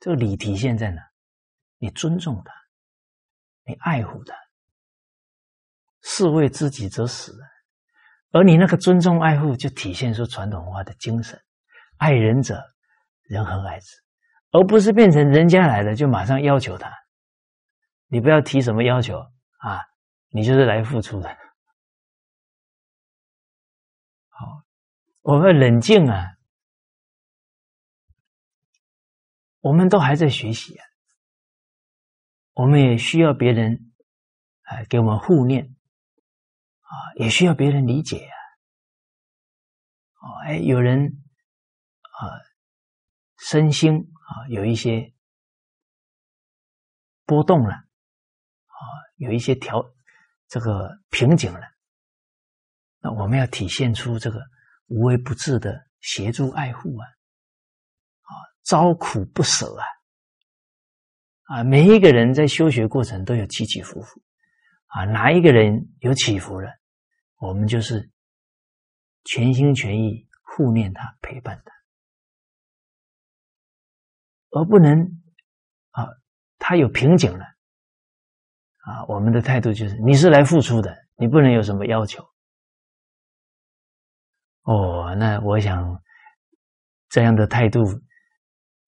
[0.00, 1.02] 这个礼体现在哪？
[1.78, 2.52] 你尊重他，
[3.64, 4.34] 你爱护他，
[6.02, 7.38] 士为知己者死。
[8.30, 11.38] 而你那个尊重爱护，就体现出传统文化的精神：
[11.98, 12.62] 爱人者，
[13.24, 13.96] 人恒爱之，
[14.52, 16.90] 而不是变成人家来了就马上要求他。
[18.06, 19.18] 你不要提什么要求
[19.58, 19.84] 啊，
[20.30, 21.36] 你就是来付出的。
[25.28, 26.38] 我们冷静啊！
[29.60, 30.86] 我们都还在学习啊，
[32.54, 33.92] 我们也需要别人
[34.62, 35.76] 啊给我们护念
[36.80, 38.36] 啊，也需要别人理解啊。
[40.14, 41.22] 哦，哎，有人
[42.00, 42.32] 啊
[43.36, 45.12] 身心啊有一些
[47.26, 48.80] 波动了啊，
[49.16, 49.92] 有一些调
[50.46, 51.68] 这个瓶颈了，
[53.00, 54.40] 那我们要体现出这个。
[54.88, 57.04] 无微不至的协助爱护啊，
[58.22, 58.32] 啊，
[58.64, 59.84] 遭苦不舍啊，
[61.56, 64.20] 啊，每一个人在修学过程都有起起伏伏，
[64.86, 66.70] 啊，哪一个人有起伏了，
[67.36, 68.10] 我们就是
[69.24, 71.72] 全心全意护念他，陪伴他，
[74.58, 74.98] 而不能
[75.90, 76.06] 啊，
[76.58, 77.44] 他有瓶颈了，
[78.78, 82.26] 啊，我们的态度就是你是来付出的，你不能有什么要求。
[84.68, 86.02] 哦，那我想
[87.08, 87.80] 这样的态度，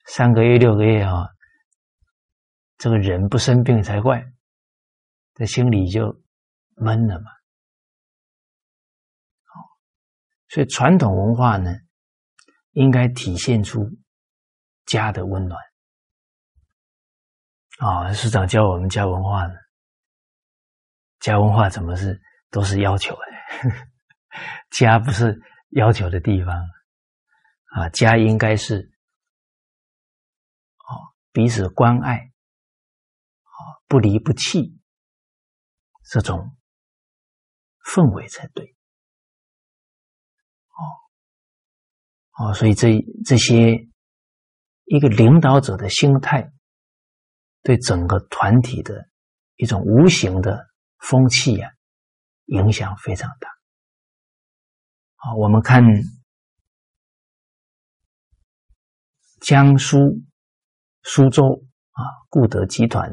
[0.04, 1.26] 三个月、六个月啊，
[2.76, 4.22] 这个人不生病才怪，
[5.32, 6.20] 这心里就
[6.76, 7.30] 闷了嘛。
[9.46, 9.60] 好，
[10.50, 11.70] 所以传统文化呢，
[12.72, 13.80] 应该体现出
[14.84, 15.58] 家的温暖。
[17.78, 19.54] 啊，师长教我们家文化呢，
[21.20, 22.20] 家文化怎么是
[22.50, 23.70] 都是要求的？
[24.68, 25.40] 家不是。
[25.70, 26.54] 要求的地方
[27.74, 28.92] 啊，家应该是
[30.78, 34.78] 哦彼此关爱，啊不离不弃
[36.10, 36.56] 这种
[37.84, 38.74] 氛围才对，
[42.36, 42.88] 哦哦，所以这
[43.24, 43.88] 这些
[44.86, 46.50] 一个领导者的心态，
[47.62, 49.08] 对整个团体的
[49.54, 50.68] 一种无形的
[50.98, 51.70] 风气呀，
[52.46, 53.59] 影响非常大。
[55.20, 55.82] 啊，我们看
[59.42, 59.98] 江苏
[61.02, 61.44] 苏州
[61.90, 62.00] 啊，
[62.30, 63.10] 固德集团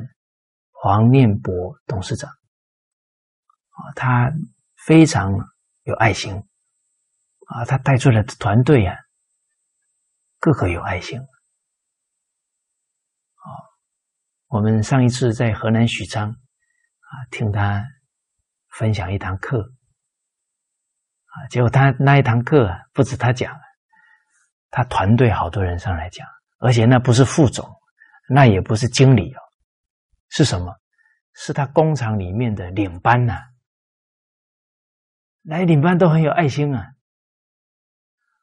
[0.72, 1.54] 黄念博
[1.86, 4.32] 董事长啊，他
[4.86, 5.34] 非常
[5.84, 6.34] 有爱心
[7.48, 8.96] 啊，他带出来的团队啊，
[10.40, 11.28] 个个有爱心啊。
[14.48, 17.84] 我们上一次在河南许昌啊，听他
[18.70, 19.74] 分享一堂课。
[21.50, 23.54] 结果他那一堂课不止他讲，
[24.70, 26.28] 他团队好多人上来讲，
[26.60, 27.68] 而且那不是副总，
[28.30, 29.40] 那也不是经理哦，
[30.30, 30.76] 是什么？
[31.34, 33.40] 是他工厂里面的领班呐。
[35.44, 36.88] 来领班都很有爱心啊。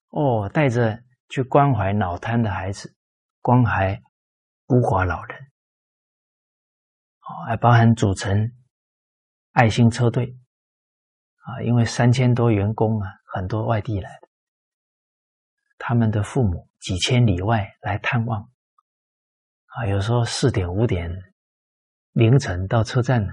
[0.09, 2.97] 哦，带着去关怀脑瘫的孩子，
[3.41, 4.01] 关怀
[4.67, 5.39] 孤寡老人，
[7.21, 8.53] 哦，还包含组成
[9.53, 10.39] 爱心车队。
[11.45, 14.29] 啊，因为三千多员工啊，很多外地来的，
[15.79, 18.51] 他们的父母几千里外来探望，
[19.67, 21.11] 啊，有时候四点五点
[22.13, 23.33] 凌晨到车站呢，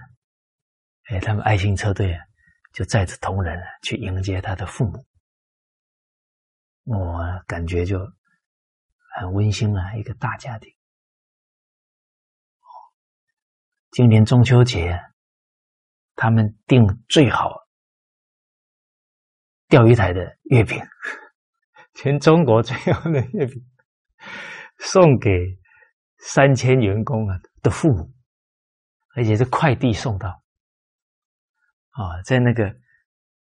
[1.09, 2.25] 哎，他们爱心车队啊，
[2.73, 5.05] 就载着同仁啊去迎接他的父母，
[6.83, 7.97] 我感觉就
[9.15, 10.73] 很温馨啊，一个大家庭。
[13.91, 15.01] 今年中秋节，
[16.15, 17.57] 他们订最好
[19.71, 20.77] 钓鱼台的月饼。
[21.93, 23.65] 全中国最好的月饼，
[24.79, 25.29] 送给
[26.17, 28.13] 三千员工啊的父母，
[29.15, 30.43] 而且是快递送到。
[31.91, 32.75] 啊，在那个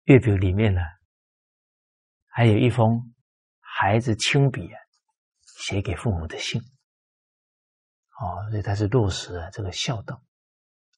[0.04, 0.80] 月饼里面呢，
[2.28, 3.12] 还有一封
[3.58, 4.70] 孩子亲笔
[5.42, 6.60] 写给父母的信。
[8.20, 10.22] 哦，所以他是落实了这个孝道，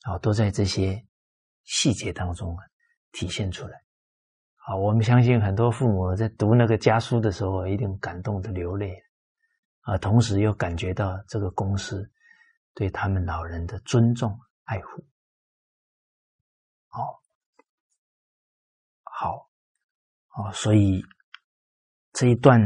[0.03, 1.03] 啊，都在这些
[1.65, 2.65] 细节当中啊
[3.13, 3.82] 体现出来。
[4.65, 8.97] 啊，我们相信很多父母在读那个家书的时候，一定感动的流泪，
[9.81, 12.09] 啊，同时又感觉到这个公司
[12.73, 15.05] 对他们老人的尊重爱护。
[16.87, 17.21] 好，
[19.03, 19.51] 好，
[20.37, 21.03] 哦，所以
[22.13, 22.61] 这一段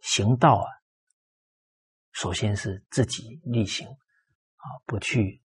[0.00, 0.68] 行道啊，
[2.12, 5.42] 首先是自己力行，啊，不去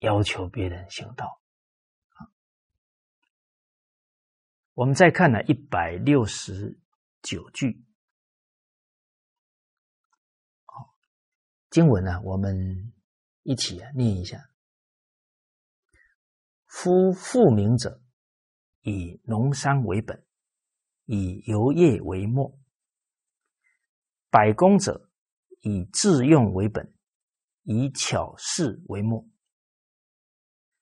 [0.00, 1.40] 要求别人行道。
[4.74, 6.76] 我们再看呢，一百六十
[7.22, 7.84] 九句，
[10.64, 10.92] 好
[11.70, 12.92] 经文呢，我们
[13.44, 14.50] 一起啊念一下：
[16.66, 18.02] 夫富民者，
[18.80, 20.26] 以农商为本，
[21.04, 22.58] 以游业为末；
[24.28, 25.08] 百工者，
[25.60, 26.92] 以自用为本，
[27.62, 29.24] 以巧事为末；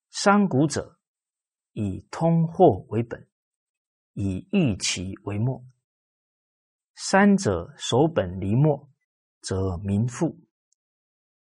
[0.09, 0.99] 商贾者，
[1.73, 3.29] 以通货为本。
[4.15, 5.65] 以欲其为末，
[6.95, 8.91] 三者守本离末，
[9.41, 10.37] 则民富；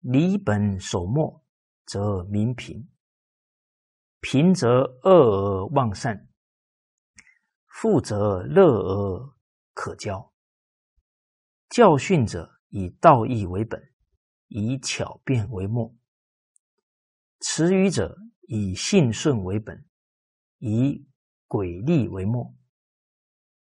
[0.01, 1.43] 离本守末，
[1.87, 2.89] 则民贫。
[4.21, 6.29] 贫则恶而忘善，
[7.67, 9.35] 富则乐而
[9.73, 10.31] 可骄。
[11.71, 13.83] 教训者以道义为本，
[14.49, 15.97] 以巧辩为末；
[17.41, 19.89] 词语者以信顺为本，
[20.59, 21.07] 以。
[21.53, 22.55] 诡利为末，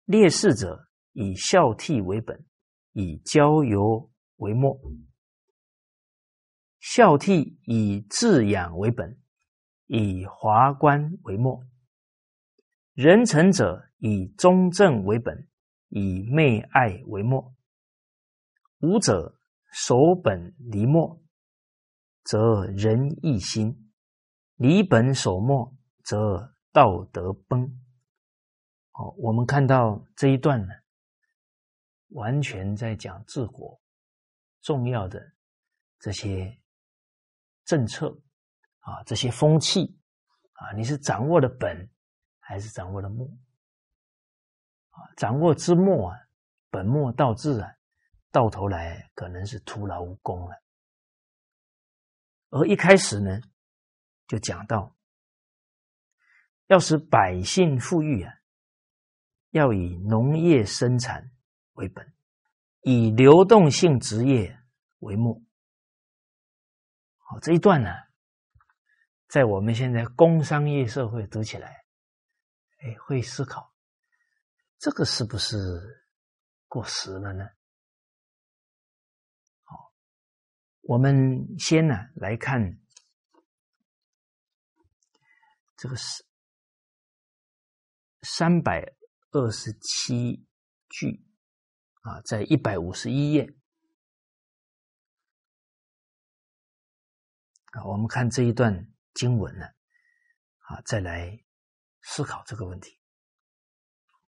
[0.06, 2.46] 烈士者以孝悌为本，
[2.92, 4.80] 以交游为末；
[6.80, 9.20] 孝悌以自养为本，
[9.88, 11.66] 以华冠为末；
[12.94, 15.46] 仁臣者以忠正为本，
[15.90, 17.52] 以媚爱为末；
[18.78, 19.38] 武者
[19.70, 21.22] 守本离末，
[22.24, 23.74] 则仁义心；
[24.54, 26.55] 离本守末，则。
[26.76, 27.62] 道德崩，
[28.92, 30.74] 哦，我们看到这一段呢，
[32.08, 33.80] 完全在讲治国
[34.60, 35.18] 重要的
[35.98, 36.54] 这些
[37.64, 38.14] 政策
[38.80, 39.98] 啊，这些风气
[40.52, 41.88] 啊，你是掌握了本
[42.40, 43.26] 还是掌握了末？
[44.90, 46.20] 啊，掌握之末啊，
[46.68, 47.74] 本末倒置啊，
[48.30, 50.62] 到头来可能是徒劳无功了。
[52.50, 53.40] 而一开始呢，
[54.26, 54.94] 就讲到。
[56.68, 58.32] 要使百姓富裕啊，
[59.50, 61.30] 要以农业生产
[61.74, 62.12] 为本，
[62.80, 64.58] 以流动性职业
[64.98, 65.40] 为末。
[67.18, 67.90] 好，这一段呢，
[69.28, 71.84] 在我们现在工商业社会读起来，
[72.78, 73.72] 哎，会思考
[74.78, 75.56] 这个是不是
[76.66, 77.44] 过时了呢？
[79.62, 79.92] 好，
[80.82, 82.60] 我们先呢来看
[85.76, 86.26] 这个是。
[88.28, 88.84] 三百
[89.30, 90.44] 二十七
[90.88, 91.24] 句
[92.00, 93.48] 啊，在一百五十一页
[97.70, 99.64] 啊，我们看这一段经文呢，
[100.58, 101.38] 啊，再来
[102.02, 102.98] 思考这个问题。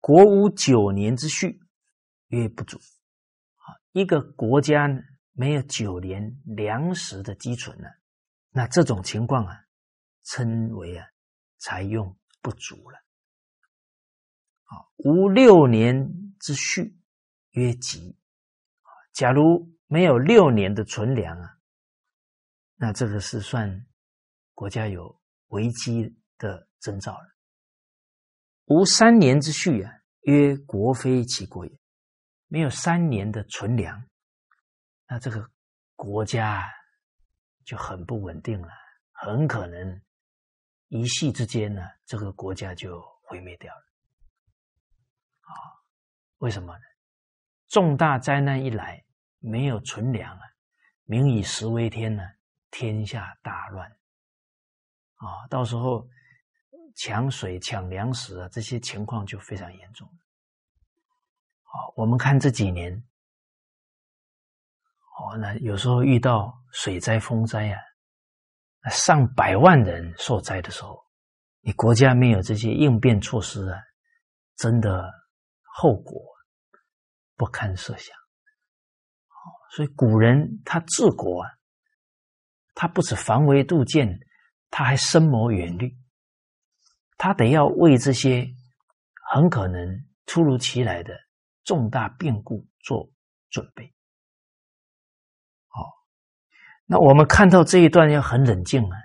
[0.02, 1.58] 国无九年之序，
[2.28, 2.78] 曰不足。
[2.78, 4.90] 啊，一个国家
[5.32, 7.88] 没有九年粮食的积存呢，
[8.50, 9.66] 那这种情况啊，
[10.24, 11.08] 称为啊，
[11.60, 13.05] 财用不足了。
[14.66, 16.08] 啊，无六年
[16.40, 16.98] 之序，
[17.52, 18.18] 曰吉。
[19.14, 21.58] 假如没有六年的存粮啊，
[22.76, 23.86] 那这个是算
[24.54, 27.36] 国家有危机的征兆了。
[28.66, 29.92] 无三年之序啊，
[30.22, 31.72] 曰国非其国也。
[32.48, 34.02] 没有三年的存粮，
[35.08, 35.50] 那这个
[35.96, 36.64] 国家
[37.66, 38.70] 就很不稳定了，
[39.12, 40.02] 很可能
[40.90, 43.85] 一夕之间呢，这个国家就毁灭掉了。
[45.46, 45.54] 啊，
[46.40, 46.84] 为什么呢？
[47.70, 49.04] 重大灾难一来，
[49.40, 50.42] 没有存粮啊，
[51.06, 52.24] 民以食为天呢，
[52.72, 53.90] 天下大乱
[55.16, 55.48] 啊！
[55.50, 56.08] 到时候
[56.96, 60.08] 抢水、抢粮食啊，这些情况就非常严重。
[61.64, 62.94] 好，我们看这几年，
[65.18, 67.82] 哦，那有时候遇到水灾、风灾啊，
[68.90, 71.04] 上百万人受灾的时候，
[71.62, 73.82] 你国家没有这些应变措施啊，
[74.56, 75.12] 真的
[75.78, 76.24] 后果
[77.36, 78.16] 不堪设想。
[79.72, 81.50] 所以古人他治国啊，
[82.74, 84.08] 他不止防微杜渐，
[84.70, 85.94] 他还深谋远虑，
[87.18, 88.48] 他得要为这些
[89.34, 91.14] 很可能突如其来的
[91.66, 93.12] 重大变故做
[93.50, 93.94] 准备。
[95.68, 95.82] 好，
[96.86, 98.98] 那我们看到这一段要很冷静啊，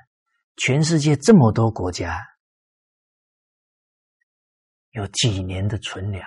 [0.57, 2.25] 全世界这么多国家，
[4.91, 6.25] 有几年的存粮，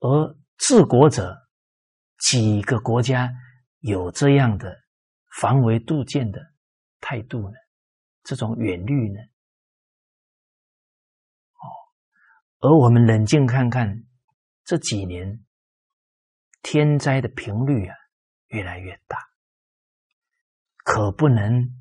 [0.00, 1.36] 而治国者。
[2.18, 3.32] 几个国家
[3.78, 4.76] 有这样的
[5.40, 6.40] 防微杜渐的
[6.98, 7.54] 态度呢？
[8.24, 9.20] 这种远虑呢？
[11.52, 11.62] 哦，
[12.58, 14.04] 而我们冷静看看
[14.64, 15.44] 这几年
[16.60, 17.94] 天灾的频率啊，
[18.48, 19.16] 越来越大，
[20.78, 21.72] 可不能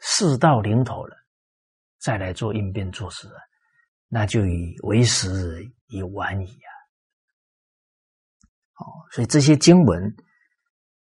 [0.00, 1.16] 事到临头了
[1.98, 3.30] 再来做应变措施，
[4.08, 6.70] 那就已为时已晚矣啊。
[8.76, 10.16] 哦，所以这些经文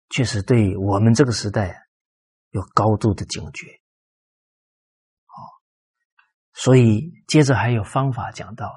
[0.09, 1.88] 确实对我们这个时代
[2.49, 3.67] 有高度的警觉。
[5.28, 5.38] 哦，
[6.53, 8.74] 所以接着还有方法讲到：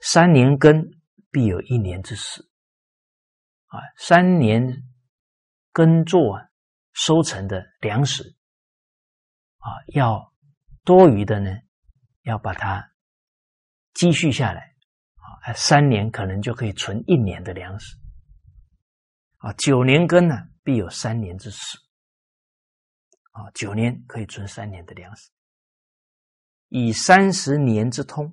[0.00, 0.82] 三年耕，
[1.30, 2.42] 必有一年之始。
[3.66, 4.82] 啊，三年
[5.72, 6.40] 耕作
[6.92, 8.24] 收成的粮食，
[9.58, 10.32] 啊，要
[10.84, 11.50] 多余的呢，
[12.22, 12.90] 要把它
[13.92, 14.74] 积蓄下来。
[15.42, 17.96] 啊，三年可能就可以存一年的粮食。
[19.38, 21.78] 啊，九年耕呢，必有三年之始。
[23.30, 25.30] 啊，九年可以存三年的粮食，
[26.68, 28.26] 以三十年之通。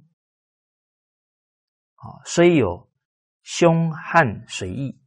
[1.93, 2.91] 啊，虽有
[3.43, 4.99] 凶旱水疫，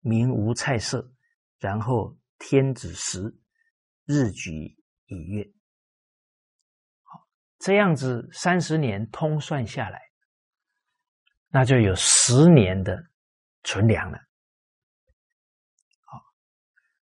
[0.00, 1.10] 民无菜色，
[1.58, 3.40] 然后天子食，
[4.04, 5.42] 日举以月。
[7.02, 7.26] 好，
[7.58, 10.05] 这样子三十年通算下来，
[11.56, 12.94] 那就有十年的
[13.62, 14.18] 存粮了。
[16.04, 16.22] 好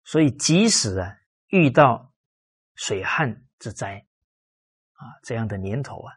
[0.02, 1.16] 所以，即使啊
[1.50, 2.12] 遇到
[2.74, 4.04] 水旱之灾
[4.94, 6.12] 啊这样的年头啊，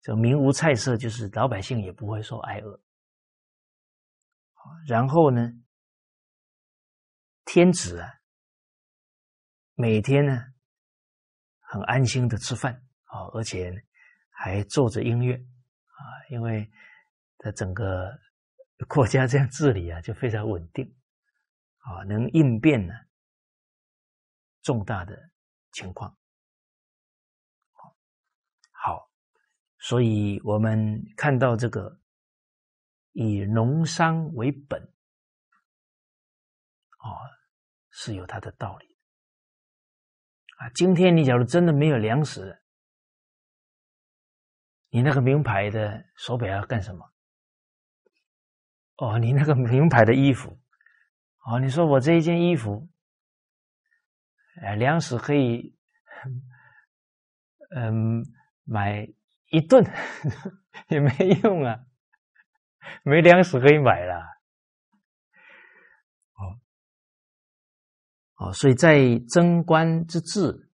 [0.00, 2.80] 这民无菜色，就是老百姓也不会受挨饿。
[4.88, 5.52] 然后呢，
[7.44, 8.10] 天子啊
[9.74, 10.36] 每天呢
[11.60, 12.74] 很安心的吃饭
[13.04, 13.70] 啊，而且
[14.30, 16.68] 还奏着音乐啊，因为
[17.38, 18.18] 在整个
[18.86, 20.94] 国家这样治理啊，就非常稳定。
[21.78, 22.92] 啊，能应变呢
[24.60, 25.30] 重大的
[25.72, 26.14] 情况，
[28.72, 29.10] 好，
[29.78, 31.98] 所以我们看到这个
[33.12, 34.82] 以农商为本，
[36.98, 37.08] 啊，
[37.88, 38.98] 是有它的道理
[40.58, 40.68] 啊。
[40.74, 42.62] 今天你假如真的没有粮食，
[44.90, 47.10] 你那个名牌的手表要干什么？
[48.98, 50.60] 哦，你那个名牌的衣服。
[51.44, 52.90] 哦，你说我这一件衣服，
[54.60, 55.74] 哎，粮食可以，
[57.74, 58.22] 嗯，
[58.64, 59.08] 买
[59.50, 59.82] 一顿
[60.90, 61.10] 也没
[61.42, 61.86] 用啊，
[63.02, 64.20] 没粮食可以买了。
[66.34, 66.60] 哦，
[68.48, 70.70] 哦，所以在贞观之治，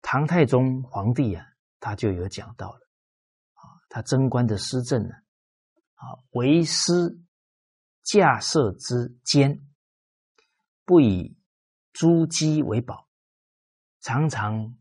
[0.00, 1.44] 唐太宗皇帝啊，
[1.78, 2.80] 他就有讲到了，
[3.52, 5.27] 啊，他贞观的施政呢，啊，
[5.98, 7.18] 啊为师。
[8.10, 9.68] 架设之间，
[10.86, 11.36] 不以
[11.92, 13.06] 珠玑为宝，
[14.00, 14.78] 常常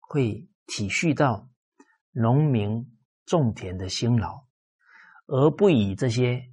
[0.00, 1.48] 会体恤到
[2.10, 2.94] 农民
[3.24, 4.46] 种田的辛劳，
[5.24, 6.46] 而不以这些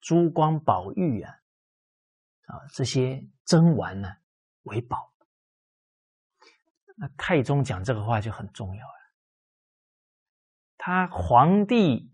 [0.00, 1.30] 珠光宝玉啊
[2.46, 4.08] 啊这些珍玩呢
[4.62, 5.12] 为宝。
[6.96, 9.12] 那太宗讲这个话就很重要了，
[10.78, 12.10] 他皇帝。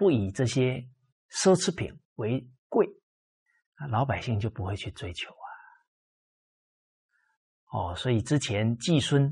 [0.00, 0.76] 不以这些
[1.30, 2.88] 奢侈品为贵，
[3.78, 5.44] 那老百姓就不会去追求啊。
[7.66, 9.30] 哦，所以之前季孙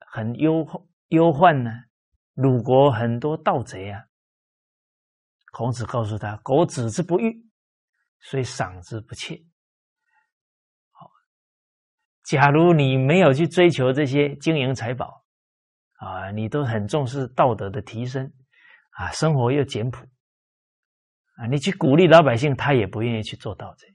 [0.00, 0.66] 很忧
[1.10, 1.70] 忧患呢，
[2.34, 4.02] 鲁国很多盗贼啊。
[5.52, 7.48] 孔子告诉他：“狗子之不欲，
[8.18, 9.40] 虽赏之不窃。”
[10.90, 11.08] 好，
[12.24, 15.24] 假如你没有去追求这些金银财宝，
[16.00, 18.32] 啊，你都很重视道德的提升，
[18.98, 20.04] 啊，生活又简朴，
[21.36, 23.94] 啊，你去鼓励老百姓，他也不愿意去做盗贼。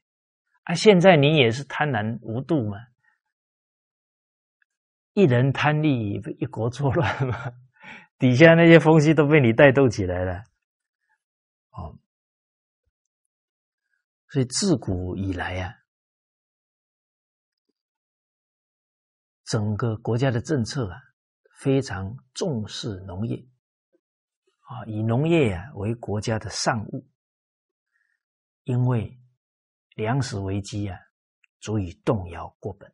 [0.64, 2.78] 啊，现在你也是贪婪无度嘛，
[5.12, 7.52] 一人贪利，一国作乱嘛，
[8.18, 10.44] 底下那些风气都被你带动起来了，
[11.72, 12.00] 哦，
[14.30, 15.82] 所以自古以来呀。
[19.44, 20.98] 整个国家的政策啊，
[21.60, 23.46] 非常重视农业，
[24.74, 27.08] 啊，以农业啊为国家的上务，
[28.64, 29.20] 因为
[29.96, 30.98] 粮食危机啊，
[31.60, 32.90] 足以动摇国本。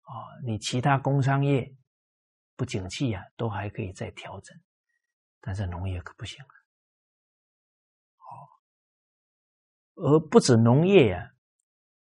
[0.00, 0.10] 啊，
[0.44, 1.76] 你其他工商业
[2.56, 4.60] 不景气啊，都还可以再调整，
[5.40, 6.48] 但是农业可不行了。
[9.94, 11.30] 而不止农业啊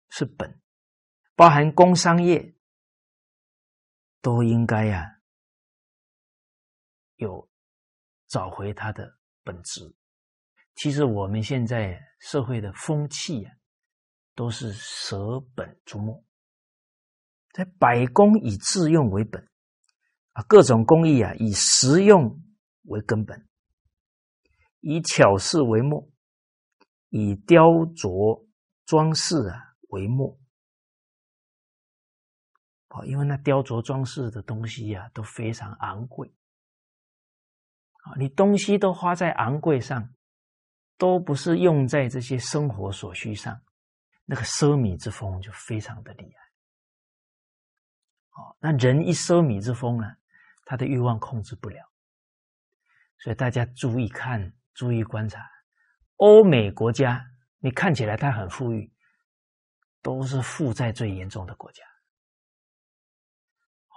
[0.10, 0.62] 是本，
[1.36, 2.54] 包含工商业。
[4.20, 5.22] 都应该呀，
[7.16, 7.47] 有
[8.28, 9.96] 找回它的本质。
[10.76, 13.52] 其实我们现在社会的风气啊，
[14.36, 16.24] 都是舍本逐末，
[17.52, 19.42] 在百工以自用为本
[20.34, 22.40] 啊，各种工艺啊以实用
[22.84, 23.48] 为根本，
[24.82, 26.08] 以巧饰为末，
[27.10, 27.64] 以雕
[27.96, 28.46] 琢
[28.86, 30.38] 装饰啊为末。
[32.90, 36.32] 哦，因为那雕琢装饰的东西呀，都非常昂贵。
[38.16, 40.14] 你东西都花在昂贵上，
[40.97, 43.60] 都不是用在这些生活所需上，
[44.26, 46.41] 那个奢靡之风就非常的厉害。
[48.32, 50.16] 哦，那人一奢靡之风呢，
[50.66, 51.84] 他的欲望控制不了。
[53.20, 55.49] 所以大家注意看，注意观察，
[56.18, 57.26] 欧美国家，
[57.58, 58.93] 你看起来他很富裕，
[60.03, 61.84] 都是负债最严重的国家。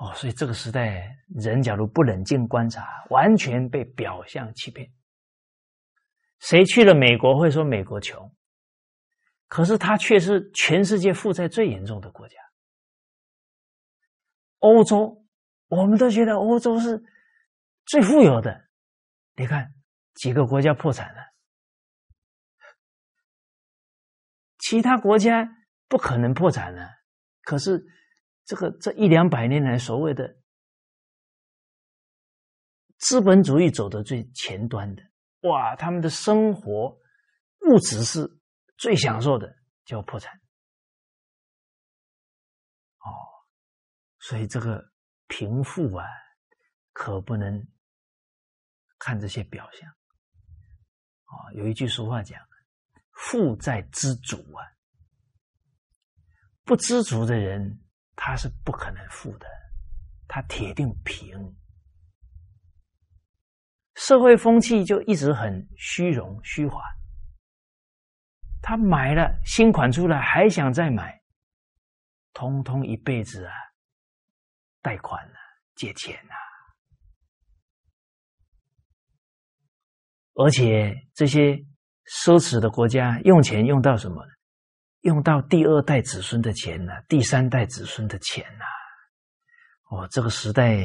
[0.00, 4.90] 哦，所以这个时代人假如不冷静观察，完全被表象欺骗。
[6.38, 8.34] 谁去了美国会说美国穷，
[9.46, 12.36] 可是他却是全世界负债最严重的国家。
[14.60, 15.22] 欧洲，
[15.68, 17.04] 我们都觉得欧洲是
[17.84, 18.68] 最富有的，
[19.36, 19.70] 你看
[20.14, 21.20] 几个国家破产了，
[24.60, 25.46] 其他国家
[25.88, 26.88] 不可能破产了，
[27.42, 27.84] 可是。
[28.44, 30.36] 这个这一两百年来，所谓的
[32.98, 35.02] 资本主义走的最前端的，
[35.42, 36.98] 哇，他们的生活
[37.68, 38.28] 物质是
[38.76, 40.34] 最享受的，就要破产。
[42.98, 43.08] 哦，
[44.18, 44.84] 所以这个
[45.28, 46.04] 贫富啊，
[46.92, 47.66] 可不能
[48.98, 49.88] 看这些表象。
[49.88, 52.42] 啊，有一句俗话讲
[53.14, 54.66] ：“富在知足啊，
[56.64, 57.80] 不知足的人。”
[58.22, 59.46] 他是不可能富的，
[60.28, 61.34] 他铁定贫。
[63.94, 66.82] 社会风气就一直很虚荣虚华。
[68.60, 71.18] 他买了新款出来，还想再买，
[72.34, 73.54] 通通一辈子啊，
[74.82, 75.38] 贷款啊，
[75.74, 76.36] 借钱啊，
[80.34, 81.54] 而且这些
[82.04, 84.32] 奢侈的国家用钱用到什么呢？
[85.00, 88.64] 用到第二代子孙的钱呢，第三代子孙的钱呐，
[89.88, 90.76] 哦，这个时代，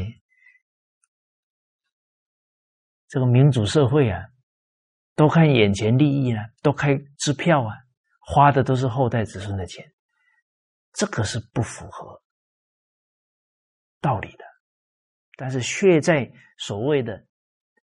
[3.09, 4.23] 这个民主社会啊，
[5.15, 7.75] 都看眼前利益啊，都开支票啊，
[8.21, 9.93] 花的都是后代子孙的钱，
[10.93, 12.21] 这个是不符合
[13.99, 14.45] 道理的，
[15.35, 17.21] 但是却在所谓的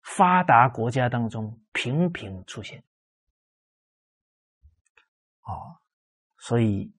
[0.02, 2.82] 发达国家当中频频出现，
[5.42, 5.81] 哦。
[6.44, 6.92] 所以，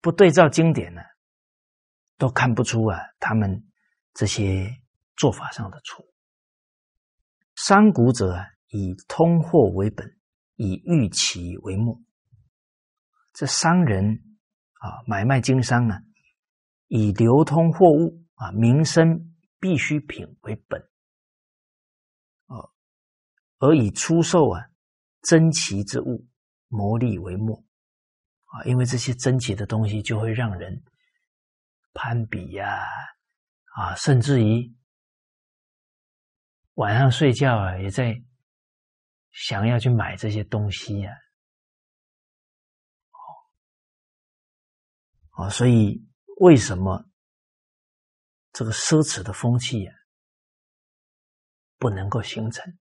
[0.00, 1.02] 不对照经典呢，
[2.16, 3.62] 都看不出啊，他们
[4.14, 4.70] 这些
[5.16, 6.02] 做法上的错。
[7.56, 10.18] 商贾者啊，以通货为本，
[10.56, 12.00] 以御其为末。
[13.34, 14.38] 这商人
[14.80, 16.00] 啊，买卖经商啊，
[16.86, 20.80] 以流通货物啊，民生必需品为本，
[22.46, 22.72] 啊，
[23.58, 24.70] 而以出售啊，
[25.20, 26.26] 珍奇之物
[26.68, 27.62] 牟利为末。
[28.54, 30.80] 啊，因为这些珍奇的东西就会让人
[31.92, 32.86] 攀比呀，
[33.74, 34.72] 啊，甚至于
[36.74, 38.14] 晚上睡觉啊，也在
[39.32, 41.12] 想要去买这些东西呀。
[45.32, 46.00] 哦，所以
[46.38, 47.04] 为什么
[48.52, 49.96] 这个奢侈的风气啊
[51.76, 52.78] 不能够形成？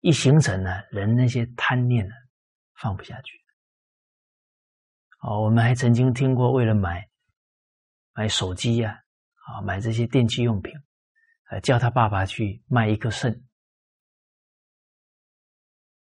[0.00, 2.14] 一形成呢，人那些贪念呢
[2.74, 3.43] 放不下去。
[5.26, 7.08] 哦，我们还曾经听过，为了买
[8.12, 9.02] 买手机呀，
[9.46, 10.70] 啊，买这些电器用品，
[11.48, 13.42] 呃，叫他爸爸去卖一颗肾，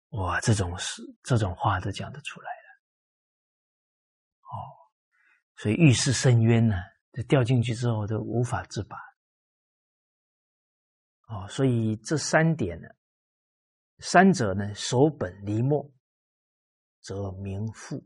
[0.08, 2.80] 哇，这种事，这种话都讲得出来了，
[4.40, 4.56] 哦，
[5.56, 6.74] 所以遇事深渊呢，
[7.12, 8.96] 就掉进去之后都无法自拔，
[11.26, 12.88] 哦，所以这三点呢，
[13.98, 15.92] 三者呢，守本离末，
[17.02, 18.02] 则名富。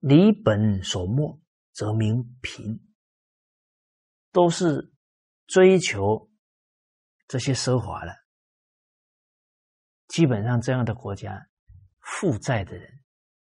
[0.00, 1.40] 离本所末，
[1.72, 2.86] 则名贫。
[4.32, 4.92] 都是
[5.48, 6.30] 追求
[7.26, 8.14] 这些奢华了。
[10.06, 11.48] 基本上，这样的国家
[11.98, 13.02] 负债的人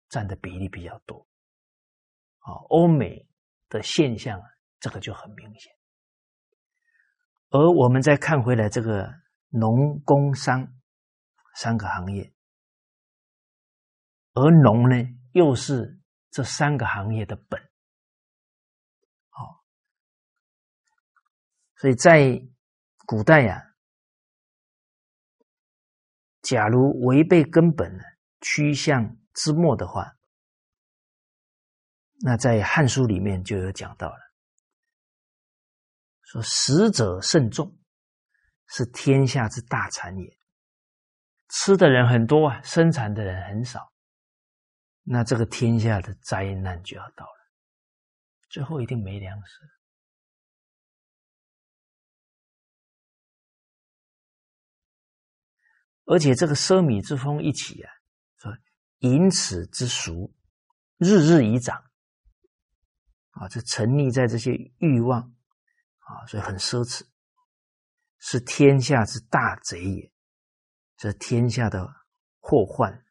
[0.08, 1.26] 占的比例比较多。
[2.38, 3.28] 啊，欧美
[3.68, 4.40] 的现象，
[4.78, 5.72] 这个就很明显。
[7.48, 9.12] 而我们再看回来，这个
[9.48, 10.72] 农工商
[11.56, 12.32] 三个行业，
[14.34, 14.96] 而农呢，
[15.32, 15.98] 又是。
[16.30, 17.60] 这三个行业的本，
[19.30, 19.64] 好，
[21.76, 22.42] 所以在
[23.06, 23.62] 古代呀，
[26.42, 28.02] 假如违背根本呢，
[28.40, 30.16] 趋向之末的话，
[32.20, 34.18] 那在《汉书》里面就有讲到了，
[36.22, 37.78] 说食者甚众，
[38.66, 40.38] 是天下之大产也。
[41.48, 43.92] 吃的人很多啊，生产的人很少。
[45.08, 47.52] 那这个天下的灾难就要到了，
[48.48, 49.60] 最后一定没粮食，
[56.06, 57.92] 而且这个奢靡之风一起啊，
[58.38, 58.52] 说
[58.98, 60.34] 淫此之俗，
[60.96, 61.80] 日日以长，
[63.30, 65.20] 啊，这沉溺在这些欲望
[66.00, 67.06] 啊，所以很奢侈，
[68.18, 70.12] 是天下之大贼也，
[70.96, 71.86] 这天下的
[72.40, 73.06] 祸患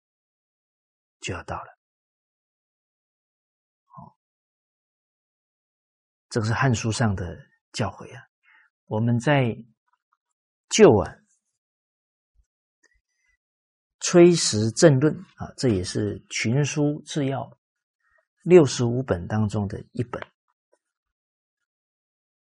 [1.21, 1.74] 就要到了。
[6.35, 8.27] 这个是《汉书》上的教诲啊，
[8.87, 9.55] 我们在
[10.67, 11.09] 旧啊
[14.01, 17.57] 《崔实政论》啊，这也是群书治要
[18.43, 20.21] 六十五本当中的一本。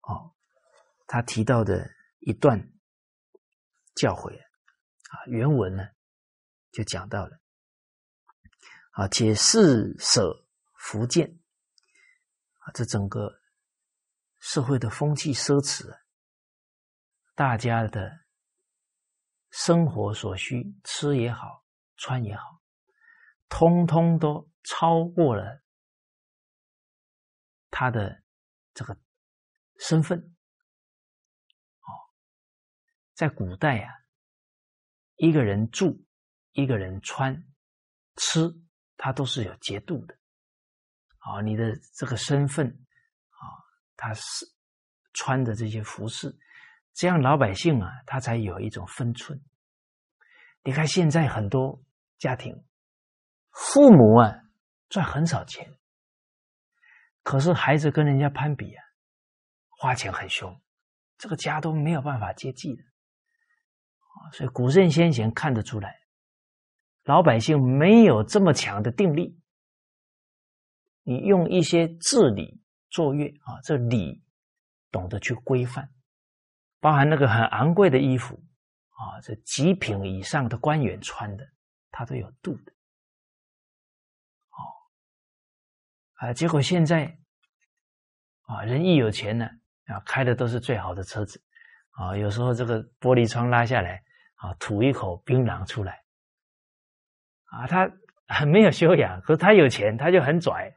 [0.01, 0.33] 哦，
[1.07, 1.87] 他提到的
[2.21, 2.59] 一段
[3.95, 5.87] 教诲啊，原文呢
[6.73, 7.39] 就讲到了
[8.93, 10.47] 啊，且四舍
[10.79, 11.39] 福建
[12.61, 13.39] 啊，这整个。
[14.49, 15.85] 社会的风气奢侈，
[17.35, 18.27] 大家的
[19.51, 21.65] 生活所需，吃也好，
[21.97, 22.63] 穿也好，
[23.49, 25.65] 通通都超过了
[27.71, 28.23] 他的
[28.73, 28.97] 这个
[29.81, 30.17] 身份。
[30.21, 31.91] 哦，
[33.15, 33.93] 在古代啊，
[35.17, 36.07] 一个人住，
[36.53, 37.35] 一个人穿，
[38.15, 38.49] 吃，
[38.97, 40.17] 他都是有节度的。
[41.19, 42.86] 啊，你的这个身份。
[43.97, 44.47] 他是
[45.15, 46.37] 穿的这些服饰，
[46.93, 49.41] 这样老百姓啊，他才有一种分寸。
[50.63, 51.83] 你看现在很多
[52.19, 52.65] 家庭，
[53.53, 54.35] 父母啊
[54.89, 55.73] 赚很少钱，
[57.23, 58.85] 可是孩子跟人家攀比啊，
[59.69, 60.61] 花钱很凶，
[61.17, 62.83] 这个家都没有办法接济的。
[64.33, 66.01] 所以古圣先贤看得出来，
[67.05, 69.41] 老百姓没有这么强的定力，
[71.03, 72.61] 你用一些治理。
[72.91, 74.23] 坐月啊，这礼
[74.91, 75.91] 懂得去规范，
[76.81, 78.35] 包含那个很昂贵的衣服
[78.91, 81.47] 啊，这极品以上的官员穿的，
[81.91, 82.73] 他都有度的。
[84.51, 84.59] 哦，
[86.15, 87.19] 啊，结果现在
[88.43, 89.47] 啊，人一有钱呢，
[89.87, 91.43] 啊，开的都是最好的车子
[91.91, 94.03] 啊，有时候这个玻璃窗拉下来
[94.37, 96.03] 啊，吐一口槟榔出来
[97.47, 97.91] 啊，他
[98.29, 100.73] 很没有修养，可是他有钱，他就很拽。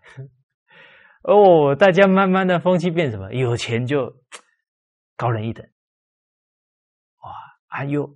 [1.22, 3.34] 哦，大家慢慢的风气变什么？
[3.34, 4.24] 有钱就
[5.18, 5.66] 高人一等，
[7.18, 7.32] 哇！
[7.68, 8.16] 还有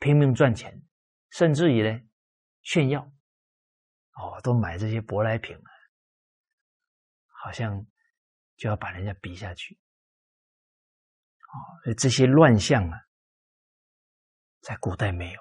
[0.00, 0.82] 拼命赚钱，
[1.30, 2.00] 甚至于呢
[2.62, 5.70] 炫耀，哦，都买这些舶来品啊，
[7.44, 7.86] 好像
[8.56, 9.78] 就要把人家比下去，
[11.38, 12.98] 哦，这些乱象啊，
[14.60, 15.40] 在古代没有，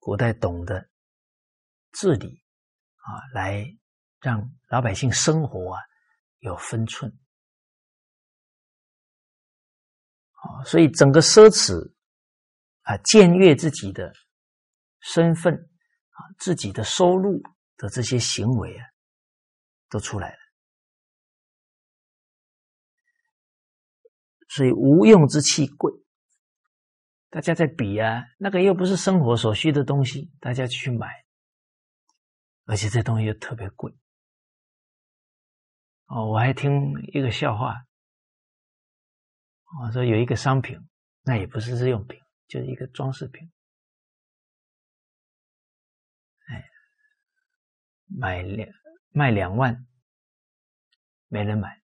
[0.00, 0.90] 古代懂得
[1.92, 2.44] 治理
[2.96, 3.78] 啊，来。
[4.22, 5.80] 让老百姓生活啊
[6.38, 7.10] 有分寸，
[10.30, 11.92] 啊，所以整个奢侈
[12.82, 14.12] 啊僭越自己的
[15.00, 17.42] 身份啊自己的收入
[17.76, 18.86] 的这些行为啊
[19.88, 20.38] 都出来了，
[24.48, 25.92] 所以无用之器贵，
[27.28, 31.08] 大家在比啊，那个又不是生活所需的东西，大家去买，
[32.66, 33.92] 而且这东西又特别贵。
[36.14, 37.86] 哦，我还听一个笑话，
[39.80, 40.78] 我说有一个商品，
[41.22, 43.50] 那也不是日用品，就是一个装饰品，
[46.48, 46.68] 哎，
[48.04, 48.68] 买两
[49.08, 49.86] 卖两万，
[51.28, 51.80] 没人买，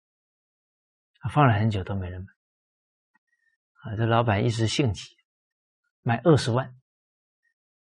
[1.31, 5.17] 放了很久都没人买，啊，这老板一时兴起，
[6.03, 6.77] 卖二十万，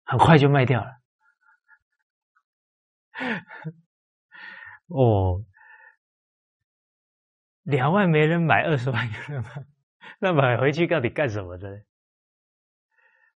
[0.04, 1.02] 很快就卖掉了，
[4.88, 5.44] 哦。
[7.70, 9.64] 两万没人买，二十万有人买，
[10.20, 11.84] 那买回去到底干什么的？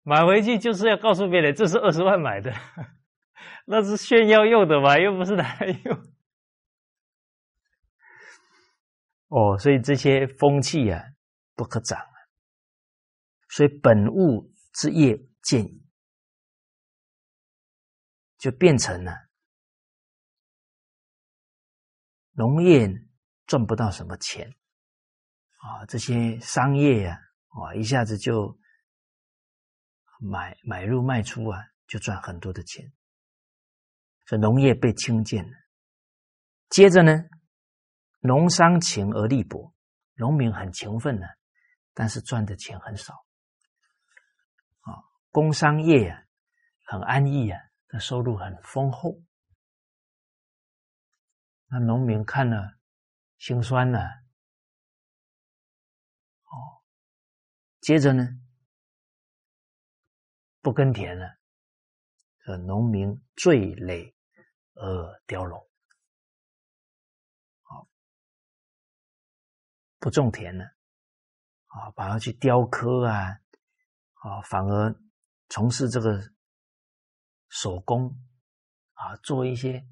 [0.03, 2.53] 买回去就是要告诉别人这是二十万买的，
[3.65, 5.99] 那是炫耀用的嘛，又不是拿来用。
[9.29, 11.03] 哦，所以这些风气啊
[11.55, 12.15] 不可长啊，
[13.49, 15.67] 所以本物之业见，
[18.37, 19.13] 就变成了
[22.33, 22.89] 农业。
[23.47, 24.49] 赚不到什么钱
[25.59, 25.85] 啊！
[25.87, 28.59] 这些商业呀，啊，一下子就
[30.19, 32.91] 买买入卖出啊，就赚很多的钱。
[34.25, 35.53] 这农业被轻贱了。
[36.71, 37.13] 接着呢，
[38.21, 39.75] 农商勤而力薄，
[40.15, 41.27] 农民很勤奋呢，
[41.93, 43.13] 但是赚的钱很少。
[44.81, 46.23] 啊，工商业啊，
[46.87, 49.23] 很安逸啊，的收入很丰厚。
[51.67, 52.79] 那农民看了。
[53.45, 53.99] 心酸呢，
[56.45, 56.81] 哦，
[57.83, 58.27] 接着呢，
[60.63, 61.37] 不耕田了，
[62.47, 64.17] 这农民最累
[64.73, 65.71] 而凋落，
[67.65, 67.87] 好，
[69.99, 70.65] 不种田了，
[71.67, 73.43] 啊，反而去雕刻啊，
[74.23, 74.99] 啊，反而
[75.51, 76.19] 从事这个
[77.51, 78.09] 手工，
[78.95, 79.87] 啊，做一些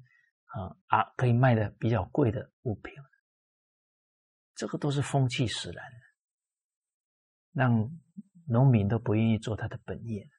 [0.45, 2.91] 啊啊可以卖的比较贵的物品。
[4.55, 5.85] 这个都是风气使然，
[7.53, 7.89] 让
[8.47, 10.29] 农民都不愿意做他的本业，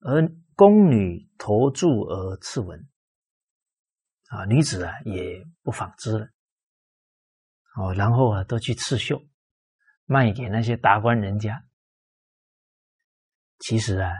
[0.00, 2.88] 而宫女投注而次文，
[4.28, 6.28] 啊，女子啊也不纺织了，
[7.76, 9.22] 哦，然后啊都去刺绣，
[10.04, 11.64] 卖给那些达官人家。
[13.60, 14.12] 其实啊，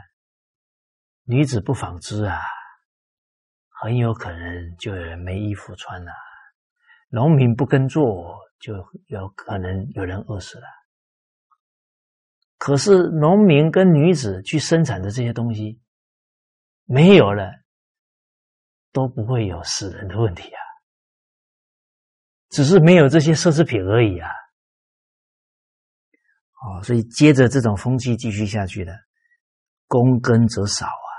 [1.23, 2.39] 女子不纺织啊，
[3.81, 6.11] 很有可能就没衣服穿了。
[7.15, 8.73] 农民不耕作，就
[9.07, 10.65] 有可能有人饿死了。
[12.57, 15.79] 可是农民跟女子去生产的这些东西
[16.83, 17.49] 没有了，
[18.91, 20.59] 都不会有死人的问题啊，
[22.49, 24.29] 只是没有这些奢侈品而已啊。
[26.65, 28.91] 哦，所以接着这种风气继续下去的，
[29.87, 31.11] 工耕则少啊，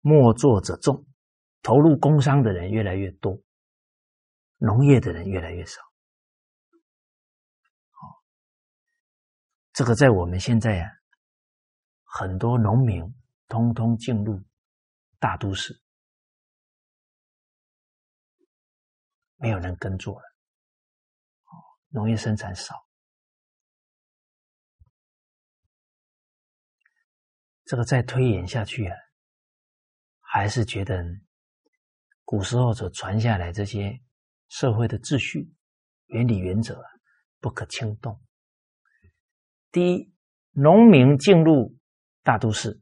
[0.00, 1.04] 莫作者众，
[1.60, 3.36] 投入工商的人越来越多。
[4.60, 5.80] 农业的人越来越少，
[7.90, 8.24] 好，
[9.72, 10.90] 这个在我们现在啊，
[12.02, 13.14] 很多农民
[13.46, 14.42] 通通进入
[15.20, 15.80] 大都市，
[19.36, 20.26] 没有人耕作了，
[21.90, 22.74] 农业生产少，
[27.64, 28.96] 这个再推演下去啊，
[30.18, 31.00] 还是觉得
[32.24, 34.02] 古时候所传下来这些。
[34.48, 35.52] 社会的秩序、
[36.06, 36.82] 原理、原则
[37.40, 38.20] 不可轻动。
[39.70, 40.12] 第一，
[40.52, 41.76] 农民进入
[42.22, 42.80] 大都市，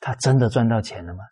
[0.00, 1.24] 他真的赚到钱了吗？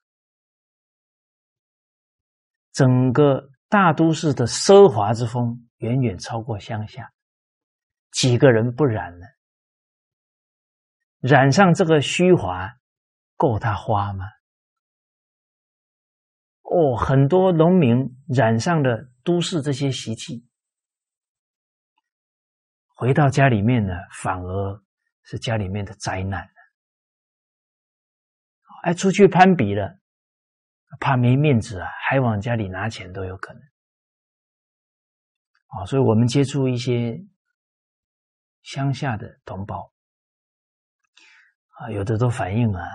[2.73, 7.12] 整个大都市的奢华之风远远超过乡下，
[8.12, 9.27] 几个人不染呢？
[11.18, 12.71] 染上这个虚华，
[13.37, 14.25] 够他花吗？
[16.71, 17.99] 哦，很多农民
[18.29, 20.47] 染上了都市这些习气，
[22.95, 23.93] 回到家里面呢，
[24.23, 24.81] 反而
[25.25, 26.49] 是家里面的灾难
[28.85, 29.99] 哎，出去攀比了，
[31.01, 33.61] 怕没面子啊，还往家里拿钱都有可能。
[35.66, 37.18] 啊，所以我们接触一些
[38.62, 39.93] 乡下的同胞，
[41.81, 42.87] 啊，有的都反映啊，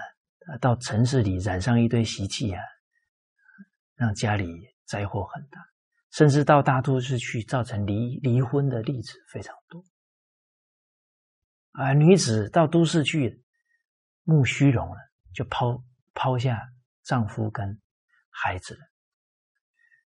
[0.61, 2.63] 到城市里染上一堆习气啊。
[3.95, 4.45] 让家里
[4.85, 5.59] 灾祸很大，
[6.11, 9.83] 甚至到大都市去造成离离婚的例子非常多。
[11.71, 13.43] 而，女子到都市去
[14.23, 14.97] 慕虚荣了，
[15.33, 15.83] 就抛
[16.13, 16.61] 抛下
[17.03, 17.81] 丈夫跟
[18.29, 18.79] 孩子了。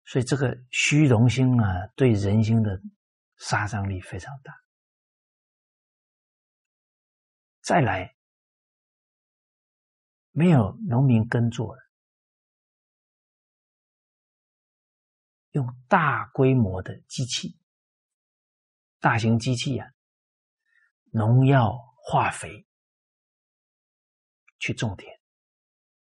[0.05, 2.81] 所以这个虚荣心啊，对人心的
[3.37, 4.53] 杀伤力非常大。
[7.61, 8.15] 再来，
[10.31, 11.86] 没有农民耕作了。
[15.57, 17.57] 用大规模的机器、
[18.99, 19.89] 大型机器啊，
[21.11, 22.67] 农药、化肥
[24.59, 25.19] 去种田，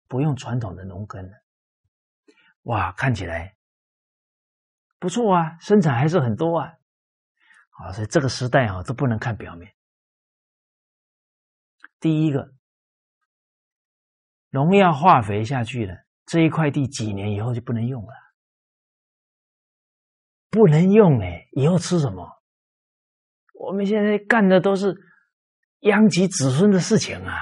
[0.08, 1.36] 不用传统的农耕了。
[2.62, 3.54] 哇，看起来
[4.98, 6.72] 不错啊，生产还是很多啊。
[7.72, 9.74] 啊，所以这个时代啊，都不能看表面。
[12.00, 12.54] 第一个，
[14.48, 15.94] 农药化肥下去了，
[16.24, 18.14] 这一块地几年以后就不能用了，
[20.52, 22.28] 不能用哎，以后吃什么？
[23.54, 24.94] 我们现在干的都是
[25.80, 27.34] 殃及子孙的事情啊！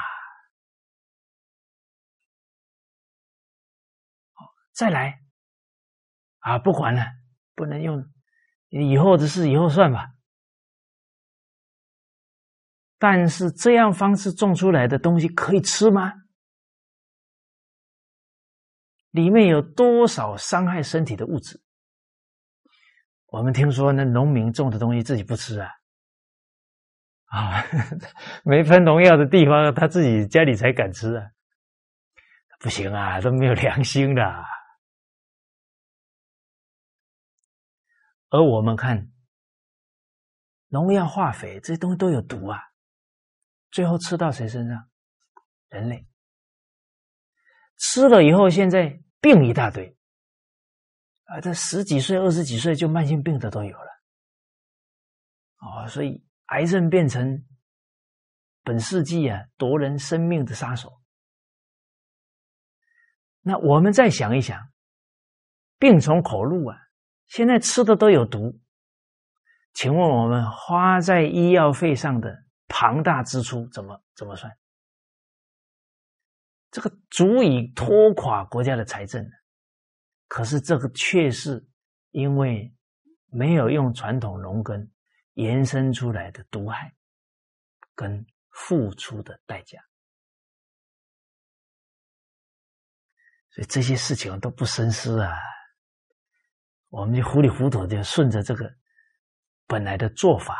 [4.72, 5.20] 再来
[6.38, 7.04] 啊，不管了，
[7.56, 8.06] 不能用，
[8.68, 10.06] 以后的事以后算吧。
[12.96, 16.12] 但是这样方式种出来的东西可以吃吗？
[19.10, 21.60] 里面有多少伤害身体的物质？
[23.30, 25.70] 我们听说那农民种的东西自己不吃啊，
[27.26, 27.64] 啊，
[28.44, 31.30] 没喷农药的地方他自己家里才敢吃啊，
[32.58, 34.22] 不行啊，都没有良心的。
[38.30, 39.10] 而我们看
[40.68, 42.60] 农药、化肥这些东西都有毒啊。
[43.70, 44.88] 最后吃到谁身上？
[45.68, 46.08] 人类
[47.78, 49.96] 吃了以后，现在病一大堆
[51.30, 51.40] 啊！
[51.40, 53.88] 这十几岁、二十几岁就慢性病的都有了
[55.58, 57.44] 哦，所以癌症变成
[58.62, 61.00] 本世纪啊夺人生命的杀手。
[63.42, 64.58] 那我们再想一想，
[65.78, 66.76] 病从口入啊！
[67.28, 68.60] 现在吃的都有毒，
[69.72, 72.36] 请问我们花在医药费上的？
[72.72, 74.52] 庞大支出怎么怎么算？
[76.70, 79.24] 这个足以拖垮国家的财政
[80.30, 81.66] 可是这个却是
[82.12, 82.72] 因为
[83.26, 84.88] 没有用传统农耕
[85.34, 86.94] 延伸出来的毒害
[87.96, 89.82] 跟付出的代价，
[93.50, 95.36] 所以这些事情都不深思啊，
[96.90, 98.72] 我们就糊里糊涂就顺着这个
[99.66, 100.56] 本来的做法，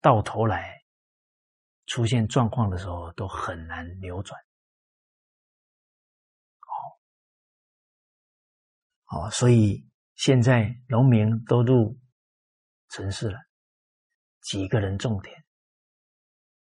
[0.00, 0.80] 到头来。
[1.86, 4.40] 出现状况的时候都很难扭转，
[9.12, 9.84] 哦，所以
[10.16, 11.98] 现在农民都入
[12.88, 13.38] 城市了，
[14.40, 15.36] 几个人种田。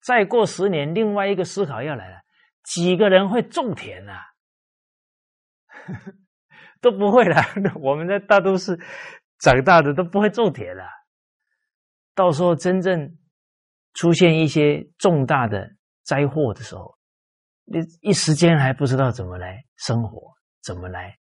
[0.03, 2.21] 再过十年，另外一个思考要来了：
[2.65, 4.21] 几个人会种田啊？
[6.81, 7.37] 都不会了。
[7.81, 8.79] 我们在大都市
[9.41, 10.85] 长大的都不会种田了。
[12.15, 13.17] 到时候真正。
[13.95, 15.69] 出现一些重大的
[16.05, 16.97] 灾祸的时候，
[17.65, 20.33] 你一时间还不知道怎么来生活，
[20.63, 21.19] 怎么来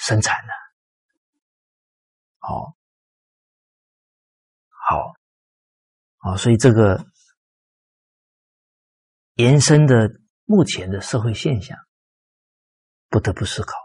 [0.00, 0.52] 生产呢？
[2.38, 2.74] 好，
[4.68, 5.12] 好，
[6.16, 7.06] 好，所以这个
[9.34, 9.94] 延伸的
[10.46, 11.76] 目前的社会现象，
[13.10, 13.76] 不得不思考。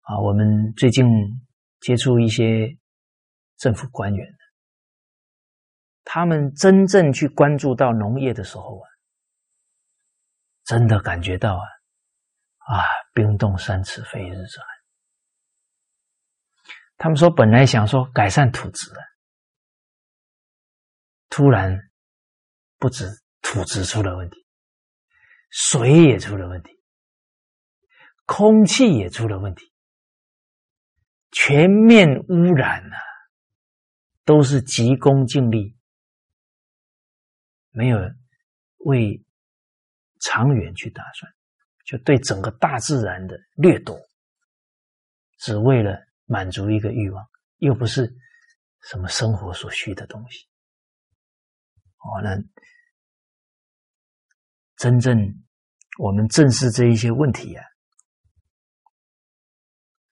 [0.00, 1.04] 啊，我们最近
[1.80, 2.78] 接触一些
[3.58, 4.26] 政府官员。
[6.02, 8.86] 他们真正去关注到农业的时候啊，
[10.64, 11.64] 真的感觉到啊，
[12.66, 14.66] 啊，冰冻三尺非一日之寒。
[16.96, 19.00] 他们说本来想说改善土质的，
[21.28, 21.78] 突然
[22.78, 23.06] 不止
[23.42, 24.46] 土质出了问题，
[25.50, 26.70] 水也出了问题，
[28.24, 29.72] 空气也出了问题，
[31.32, 32.98] 全面污染啊，
[34.24, 35.76] 都是急功近利。
[37.76, 37.98] 没有
[38.78, 39.20] 为
[40.20, 41.34] 长远去打算，
[41.84, 43.98] 就对整个大自然的掠夺，
[45.38, 47.24] 只为了满足一个欲望，
[47.58, 48.10] 又不是
[48.82, 50.46] 什么生活所需的东西。
[51.98, 52.36] 哦，那
[54.76, 55.16] 真正
[55.98, 57.64] 我们正视这一些问题啊，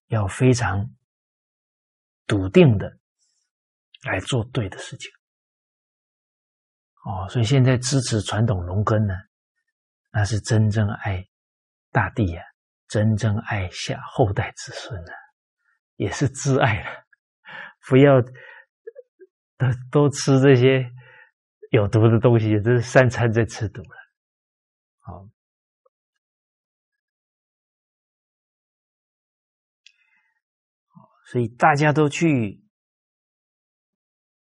[0.06, 0.94] 要非常
[2.26, 2.98] 笃定的
[4.02, 5.10] 来做对的事情。
[7.04, 9.14] 哦，所以现在支持传统农耕呢，
[10.12, 11.26] 那是真正爱
[11.92, 12.42] 大地啊，
[12.88, 15.14] 真正爱下后代子孙啊，
[15.96, 17.04] 也是挚爱了。
[17.88, 18.20] 不要
[19.58, 20.90] 都都吃这些
[21.70, 23.96] 有毒的东西，这是三餐在吃毒了。
[25.00, 25.28] 好，
[31.26, 32.64] 所以大家都去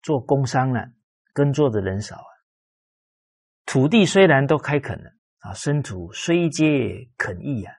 [0.02, 0.86] 做工商了，
[1.34, 2.32] 耕作的人少啊。
[3.66, 5.12] 土地虽然都开垦了
[5.44, 7.76] 啊，生土虽皆肯易啊，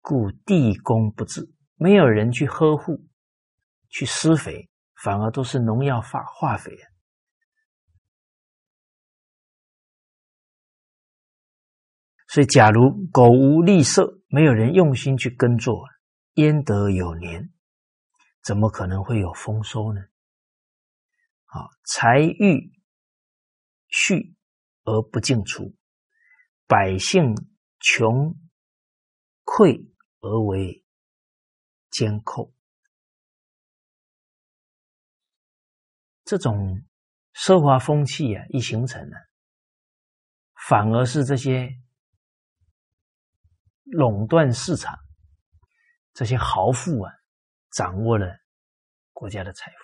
[0.00, 3.04] 故地公不治，没有人去呵护、
[3.88, 4.70] 去施肥，
[5.02, 6.86] 反而都是农药化化肥啊。
[12.28, 15.84] 所以，假如苟无利色，没有人用心去耕作，
[16.34, 17.52] 焉得有年？
[18.44, 20.00] 怎么可能会有丰收呢？
[21.46, 22.72] 啊，财欲
[23.88, 24.36] 蓄
[24.84, 25.74] 而不尽除，
[26.72, 27.34] 百姓
[27.80, 28.34] 穷
[29.44, 30.82] 匮而为
[31.90, 32.50] 监寇，
[36.24, 36.82] 这种
[37.34, 39.16] 奢华风气啊，一形成呢，
[40.66, 41.78] 反而是这些。
[43.84, 44.98] 垄断市场，
[46.14, 47.12] 这些豪富啊，
[47.72, 48.38] 掌握了
[49.12, 49.81] 国家的财富。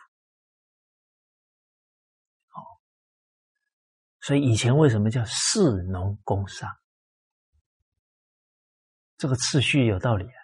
[4.28, 6.68] 所以以前为什么叫士农工商？
[9.16, 10.38] 这个次序有道理啊。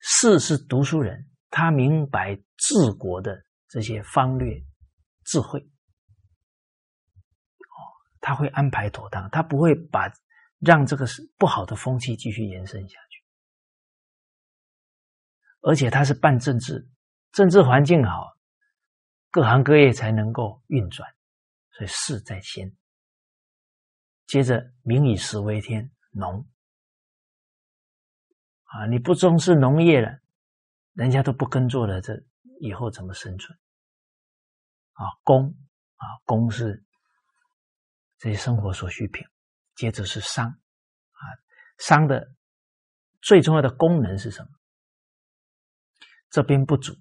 [0.00, 4.60] 士是读书人，他明白治国的这些方略、
[5.24, 5.60] 智慧。
[5.60, 7.78] 哦，
[8.20, 10.12] 他会安排妥当，他不会把。
[10.58, 11.06] 让这个
[11.36, 13.22] 不好的风气继续延伸下去，
[15.60, 16.90] 而且他是办政治，
[17.30, 18.36] 政治环境好，
[19.30, 21.08] 各行各业才能够运转，
[21.78, 22.76] 所以势在先。
[24.26, 26.44] 接着民以食为天，农
[28.64, 30.18] 啊，你不重视农业了，
[30.94, 32.20] 人家都不耕作了，这
[32.60, 33.56] 以后怎么生存？
[34.94, 35.54] 啊，工
[35.94, 36.84] 啊，工是
[38.18, 39.24] 这些生活所需品。
[39.76, 41.22] 接着是商，啊，
[41.78, 42.34] 商的
[43.22, 44.50] 最重要的功能是什么？
[46.28, 46.92] 这边不足，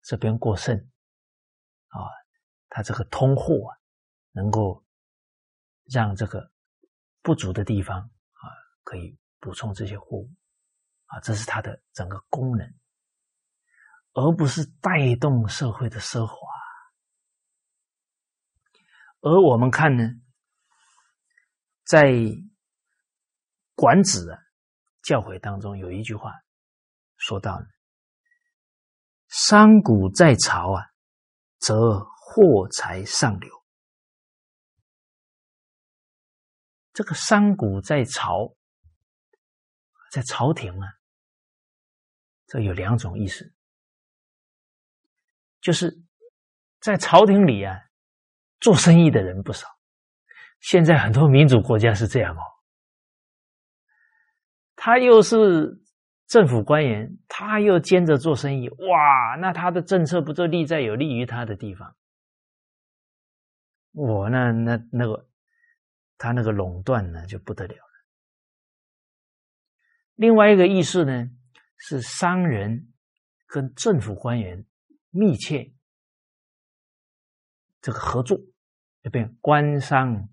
[0.00, 0.74] 这边过剩，
[1.88, 2.00] 啊，
[2.74, 3.78] 它这个通货啊，
[4.32, 4.84] 能够
[5.84, 6.50] 让这个
[7.22, 8.42] 不足的地方啊，
[8.82, 10.28] 可以补充这些货物，
[11.06, 12.66] 啊，这是它的整个功能，
[14.14, 16.36] 而不是带动社会的奢华。
[19.20, 20.02] 而我们看呢？
[21.84, 22.10] 在
[23.76, 24.42] 管子的
[25.02, 26.32] 教诲当中，有一句话
[27.18, 27.62] 说到
[29.28, 30.82] ：“商贾在朝啊，
[31.58, 32.04] 则
[32.34, 33.50] 货财上流。”
[36.92, 38.56] 这个商贾在朝，
[40.10, 40.88] 在朝廷啊，
[42.46, 43.52] 这有两种意思，
[45.60, 45.96] 就是
[46.80, 47.80] 在朝廷里啊，
[48.60, 49.68] 做生意的人不少。
[50.60, 52.42] 现在很多民主国家是这样哦，
[54.74, 55.80] 他又是
[56.26, 61.94] 政府官员，他又兼着做生意，哇，那他的政策不就立在有利于他的地方？
[63.94, 65.26] 我那那那个
[66.18, 68.04] 他那个垄断呢就不得了了。
[70.14, 71.30] 另外一个意思呢
[71.78, 72.92] 是商人
[73.46, 74.66] 跟政府官员
[75.08, 75.72] 密切
[77.80, 78.38] 这个合作，
[79.02, 80.28] 就变官商。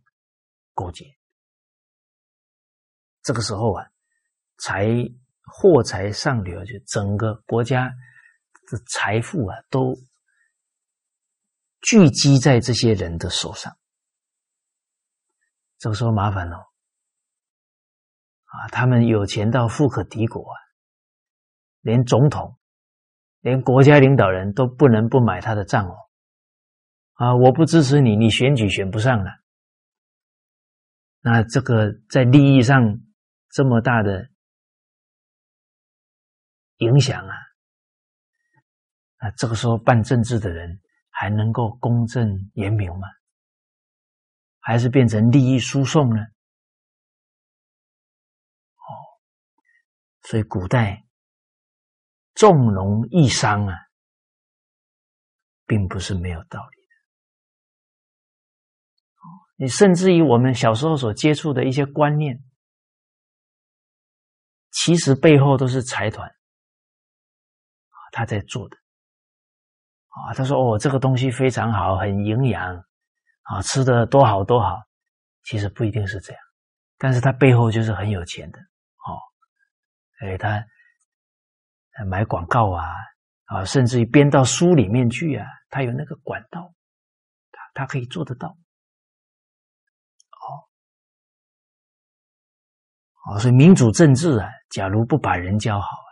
[0.74, 1.06] 勾结，
[3.22, 3.92] 这个时候啊，
[4.58, 4.88] 财
[5.44, 7.90] 货财上流，就整个国家
[8.72, 9.94] 的财富啊，都
[11.82, 13.76] 聚集在这些人的手上。
[15.78, 16.58] 这个时候麻烦了
[18.46, 18.68] 啊！
[18.72, 20.58] 他们有钱到富可敌国啊，
[21.82, 22.60] 连总统、
[23.40, 25.96] 连国家领导人都不能不买他的账哦。
[27.14, 27.36] 啊！
[27.36, 29.32] 我不支持你，你选举选不上了。
[31.22, 33.00] 那这个在利益上
[33.50, 34.30] 这么大的
[36.78, 37.36] 影响啊，
[39.20, 40.80] 那这个时候办政治的人
[41.22, 43.08] 还能够公正严明吗？
[44.60, 46.20] 还是变成利益输送呢？
[48.74, 48.90] 哦，
[50.24, 51.06] 所以古代
[52.34, 53.76] 重农抑商啊，
[55.68, 56.96] 并不是没有道理的。
[59.58, 62.44] 你甚至于我们小时候所接触的一些观念，
[64.72, 68.81] 其实背后都是财团啊他在做的
[70.12, 70.34] 啊。
[70.36, 72.76] 他说：“哦，这个东西非常好，很营养
[73.44, 74.80] 啊，吃的多好多好。”
[75.44, 76.42] 其实不一定是这样，
[77.00, 79.18] 但是他背后就是很有钱的哦。
[80.20, 80.64] 哎，他
[82.06, 82.86] 买广告啊
[83.46, 86.72] 啊，甚至于编到书里面去啊，他有那个管道，
[87.52, 88.50] 他他可以做得到。
[90.30, 90.46] 哦，
[93.34, 96.12] 哦，所以民主政治啊，假如不把人教好啊，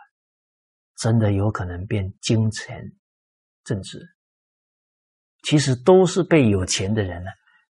[0.96, 2.82] 真的有可能变金钱
[3.64, 3.98] 政治。
[5.42, 7.30] 其实都是被有钱的人呢，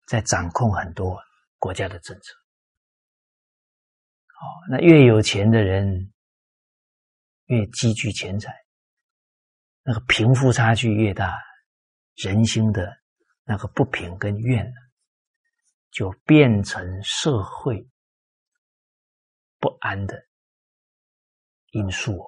[0.07, 1.19] 在掌控很多
[1.59, 2.33] 国家的政策。
[4.39, 6.13] 哦，那越有钱的人
[7.47, 8.55] 越积聚钱财，
[9.83, 11.37] 那个贫富差距越大，
[12.17, 12.97] 人心的
[13.45, 14.77] 那个不平跟怨呢，
[15.91, 17.89] 就变成社会
[19.59, 20.25] 不安的
[21.73, 22.25] 因素。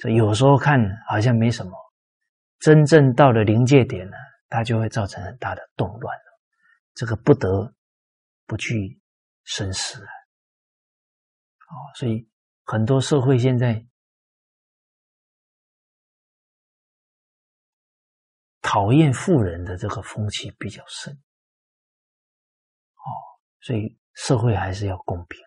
[0.00, 0.78] 所以有时候看
[1.08, 1.72] 好像没什么，
[2.64, 4.16] 真正到了临界点呢，
[4.48, 6.40] 它就会造成很大的动乱了。
[6.94, 7.74] 这个不得
[8.46, 8.98] 不去
[9.42, 10.08] 深思啊！
[11.68, 12.26] 哦，所以
[12.64, 13.84] 很多社会现在
[18.62, 21.12] 讨厌富人的这个风气比较盛。
[21.12, 23.04] 哦，
[23.60, 25.38] 所以社会还是要公平。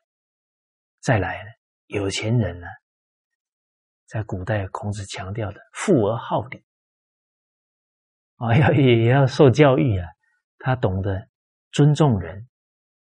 [1.00, 1.50] 再来呢，
[1.88, 2.68] 有钱人呢，
[4.06, 6.64] 在古代孔子强调的“富而好礼”，
[8.38, 10.08] 啊， 要也要受教育啊，
[10.60, 11.28] 他懂得。
[11.74, 12.48] 尊重人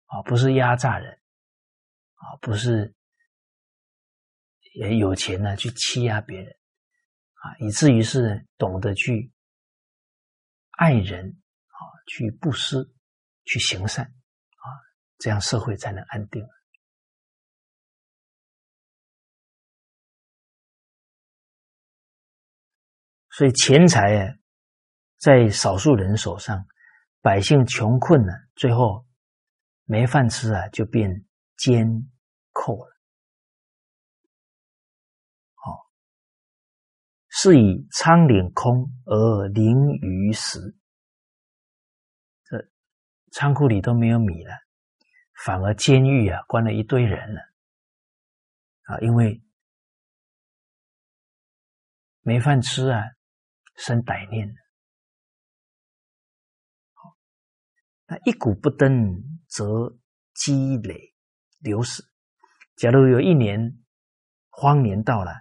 [0.07, 1.13] 啊，不是压榨人
[2.15, 2.93] 啊，不是
[4.75, 9.31] 也有钱呢去欺压别人啊，以至于是懂得去
[10.71, 11.79] 爱人啊，
[12.09, 12.91] 去布施，
[13.45, 14.67] 去行善啊，
[15.19, 16.45] 这样社会才能安定。
[23.31, 24.38] 所以钱财啊
[25.19, 26.67] 在少数人手上。
[27.21, 29.05] 百姓穷困了，最后
[29.85, 31.27] 没饭吃啊，就变
[31.57, 31.85] 奸
[32.53, 32.97] 寇了。
[35.55, 35.91] 好，
[37.29, 40.61] 是以仓廪空而廪于实，
[42.45, 42.71] 这
[43.33, 44.53] 仓库里都没有米了，
[45.45, 47.41] 反而监狱啊关了一堆人了
[48.85, 49.43] 啊，因为
[52.21, 53.03] 没饭吃啊，
[53.75, 54.68] 生歹念了。
[58.11, 59.95] 那一股不登，则
[60.35, 61.15] 积累
[61.59, 62.03] 流失。
[62.75, 63.79] 假如有一年
[64.49, 65.33] 荒年到了，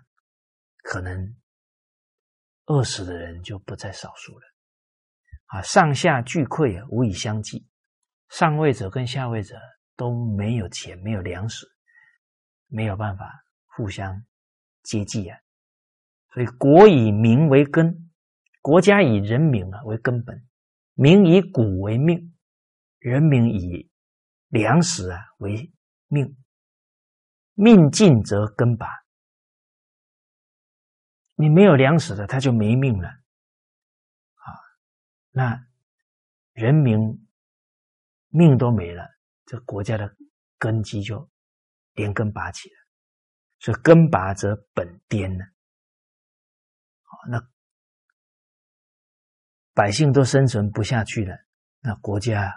[0.84, 1.36] 可能
[2.66, 4.46] 饿死的人就不在少数了。
[5.46, 7.66] 啊，上下俱溃，无以相济。
[8.28, 9.56] 上位者跟下位者
[9.96, 11.66] 都没有钱，没有粮食，
[12.68, 13.32] 没有办法
[13.78, 14.26] 互相
[14.84, 15.40] 接济啊。
[16.34, 18.12] 所以，国以民为根，
[18.62, 20.46] 国家以人民啊为根本，
[20.96, 22.34] 民以谷为命。
[23.00, 23.90] 人民以
[24.48, 25.72] 粮食啊为
[26.08, 26.36] 命，
[27.54, 28.88] 命尽则根拔。
[31.36, 34.50] 你没有粮食的，他就没命了啊！
[35.30, 35.68] 那
[36.54, 36.98] 人民
[38.30, 39.08] 命都没了，
[39.46, 40.16] 这国家的
[40.58, 41.30] 根基就
[41.94, 42.76] 连根拔起了。
[43.60, 45.46] 所以根拔则本颠呢。
[47.04, 47.50] 好，那
[49.74, 51.38] 百姓都生存不下去了，
[51.82, 52.52] 那国家。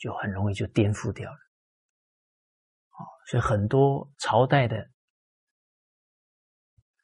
[0.00, 4.90] 就很容易就颠覆掉了，哦，所以很多朝代的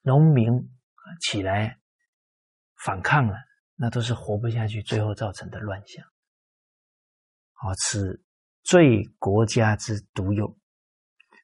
[0.00, 0.50] 农民
[1.20, 1.78] 起来
[2.84, 3.36] 反抗了，
[3.74, 6.02] 那都是活不下去，最后造成的乱象。
[7.52, 8.24] 好，此
[8.62, 10.56] 最国家之独有，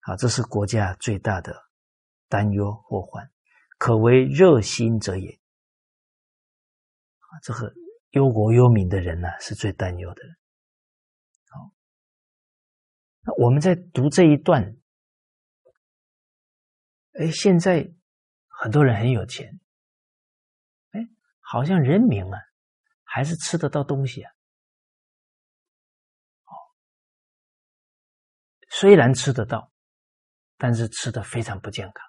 [0.05, 1.55] 啊，这是国家最大的
[2.29, 3.31] 担忧祸患，
[3.77, 5.39] 可为热心者也。
[7.43, 7.75] 这个
[8.13, 10.23] 忧国忧民的人呢，是最担忧的。
[10.25, 10.42] 那
[13.25, 14.77] 那我们在读这一段，
[17.13, 17.93] 哎，现在
[18.49, 19.61] 很多人很有钱，
[20.91, 21.01] 哎，
[21.41, 22.39] 好像人民啊，
[23.05, 24.33] 还是吃得到东西啊。
[28.69, 29.71] 虽然吃得到，
[30.57, 32.05] 但是吃的非常不健康，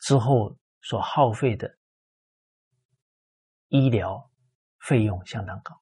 [0.00, 1.78] 之后所耗费的
[3.68, 4.28] 医疗
[4.80, 5.80] 费用相当高。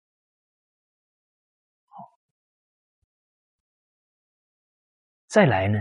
[5.35, 5.81] 再来呢？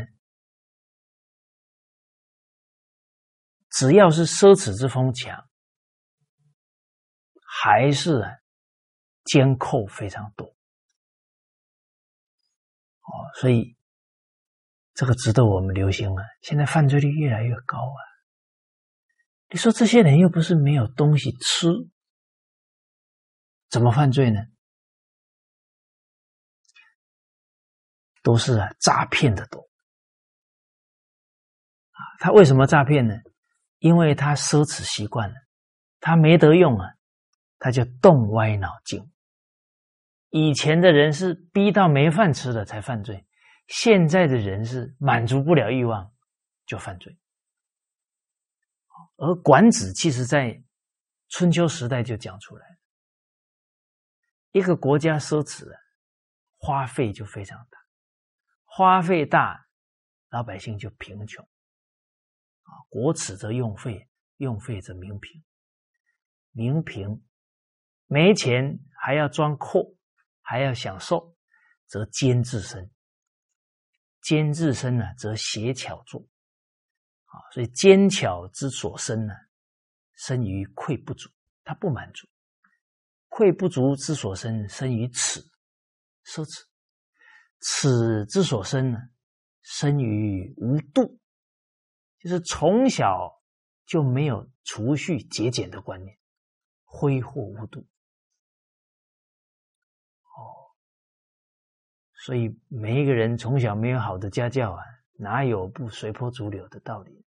[3.70, 5.48] 只要是奢侈之风强，
[7.46, 8.32] 还是啊
[9.26, 10.48] 监扣非常多
[13.02, 13.78] 哦，所以
[14.96, 16.24] 这个值得我们留心啊！
[16.42, 18.02] 现在犯罪率越来越高啊！
[19.50, 21.68] 你说这些人又不是没有东西吃，
[23.70, 24.40] 怎么犯罪呢？
[28.24, 29.60] 都是啊，诈骗的多
[31.92, 32.00] 啊！
[32.20, 33.14] 他为什么诈骗呢？
[33.80, 35.36] 因为他奢侈习惯了，
[36.00, 36.96] 他没得用啊，
[37.60, 39.12] 他就动歪脑筋。
[40.30, 43.28] 以前的人是逼到没饭吃了才犯罪，
[43.68, 46.12] 现在的人是满足不了欲望
[46.66, 47.20] 就犯罪。
[49.18, 50.64] 而管子其实在
[51.30, 52.78] 春秋时代就讲出来，
[54.54, 55.78] 一个国家奢侈啊，
[56.58, 57.83] 花费就非常大。
[58.76, 59.68] 花费大
[60.30, 61.46] 老百姓就贫穷。
[62.64, 65.44] 啊，国耻则用费，用费则民贫。
[66.54, 67.24] 民贫，
[68.08, 69.96] 没钱还要装阔，
[70.42, 71.36] 还要享受，
[71.86, 72.90] 则奸自身。
[74.24, 76.20] 奸自身呢，则邪巧作。
[77.26, 79.36] 啊，所以奸巧之所生呢，
[80.16, 81.30] 生于愧不足，
[81.64, 82.26] 他不满足；
[83.28, 85.40] 愧不足之所生，生于耻，
[86.26, 86.66] 奢侈；
[87.66, 89.00] 此之所生呢，
[89.62, 91.18] 生于无度。
[92.20, 93.42] 就是从小
[93.86, 96.18] 就没有储蓄节俭的观念，
[96.84, 97.80] 挥霍无度。
[100.22, 100.72] 哦，
[102.26, 104.84] 所以每一个人从小没有好的家教啊，
[105.14, 107.26] 哪有不随波逐流的道理？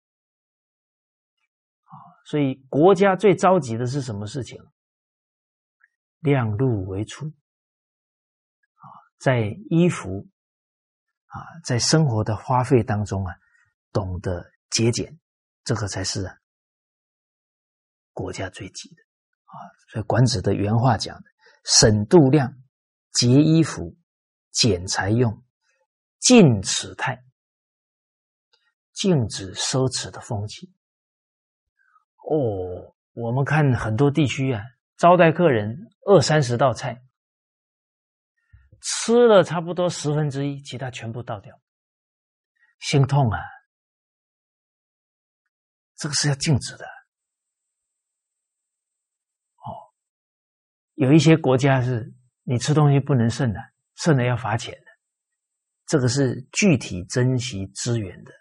[1.85, 1.94] 啊，
[2.24, 4.61] 所以国家最着急的是什么事情？
[6.20, 7.32] 量入为出。
[9.21, 10.27] 在衣服
[11.27, 13.35] 啊，在生活的花费当中啊，
[13.93, 14.51] 懂得。
[14.71, 15.19] 节俭，
[15.65, 16.31] 这个才是
[18.13, 19.03] 国家最急的
[19.47, 19.55] 啊！
[19.91, 21.25] 所以管子的原话讲的
[21.67, 22.55] ：“省度量，
[23.11, 23.97] 节衣服，
[24.53, 25.43] 俭财用，
[26.21, 27.21] 禁耻态，
[28.93, 30.73] 禁止奢侈的风气。”
[32.31, 34.63] 哦，我们看很多地区啊，
[34.97, 35.77] 招待客人
[36.07, 37.03] 二三十道菜，
[38.81, 41.61] 吃了差不多十分之一，其他全部倒掉，
[42.78, 43.39] 心痛啊！
[45.97, 46.86] 这个是要禁止的，
[49.57, 49.93] 哦，
[50.94, 53.61] 有一些国家是你吃东西不能剩的，
[53.97, 54.86] 剩了要罚钱的，
[55.85, 58.32] 这个是具体珍惜资源的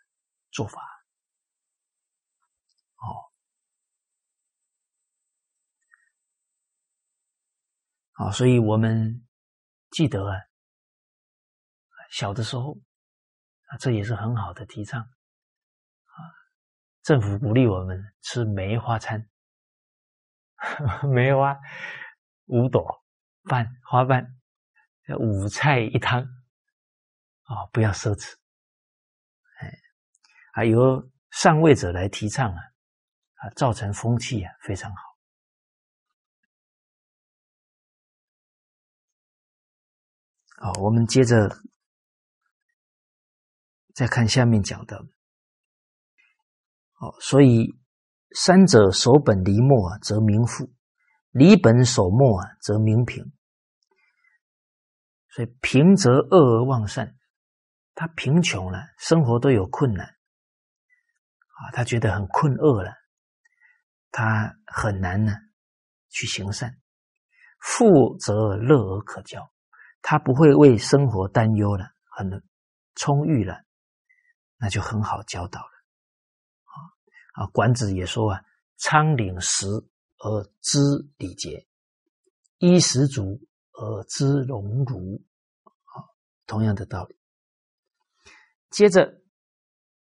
[0.52, 0.82] 做法，
[2.96, 3.28] 哦，
[8.14, 9.22] 好，所以我们
[9.92, 10.38] 记得啊，
[12.12, 12.78] 小的时候
[13.68, 16.18] 啊，这也是很好的提倡啊。
[17.04, 19.28] 政府鼓励我们吃梅花餐，
[21.14, 21.58] 梅花
[22.46, 23.04] 五朵
[23.44, 24.40] 瓣花瓣，
[25.20, 26.22] 五菜一汤，
[27.44, 28.36] 啊，不要奢侈，
[29.60, 29.74] 哎，
[30.54, 32.62] 啊，由上位者来提倡啊，
[33.36, 35.09] 啊，造成风气啊，非常好。
[40.62, 41.50] 好，我们接着
[43.96, 44.98] 再看下面讲的。
[47.00, 47.80] 哦，所以
[48.36, 50.66] 三者守本离末啊，则民富；
[51.32, 53.24] 离本守末啊，则民贫。
[55.30, 57.16] 所以贫则恶而忘善，
[57.96, 62.92] 他贫穷了，生活都有困难啊，他觉得很困厄了，
[64.12, 65.32] 他很难呢
[66.10, 66.76] 去行善。
[67.62, 69.50] 富则乐而可教，
[70.02, 72.44] 他不会为生活担忧了，很
[72.96, 73.64] 充裕了，
[74.58, 75.72] 那就很好教导了。
[77.34, 78.42] 啊，管子也说啊
[78.78, 79.68] ：“仓廪实
[80.18, 80.80] 而知
[81.18, 81.68] 礼节，
[82.58, 83.40] 衣食足
[83.72, 85.24] 而知荣辱。”
[85.64, 86.04] 啊，
[86.46, 87.18] 同样的道理。
[88.70, 89.22] 接着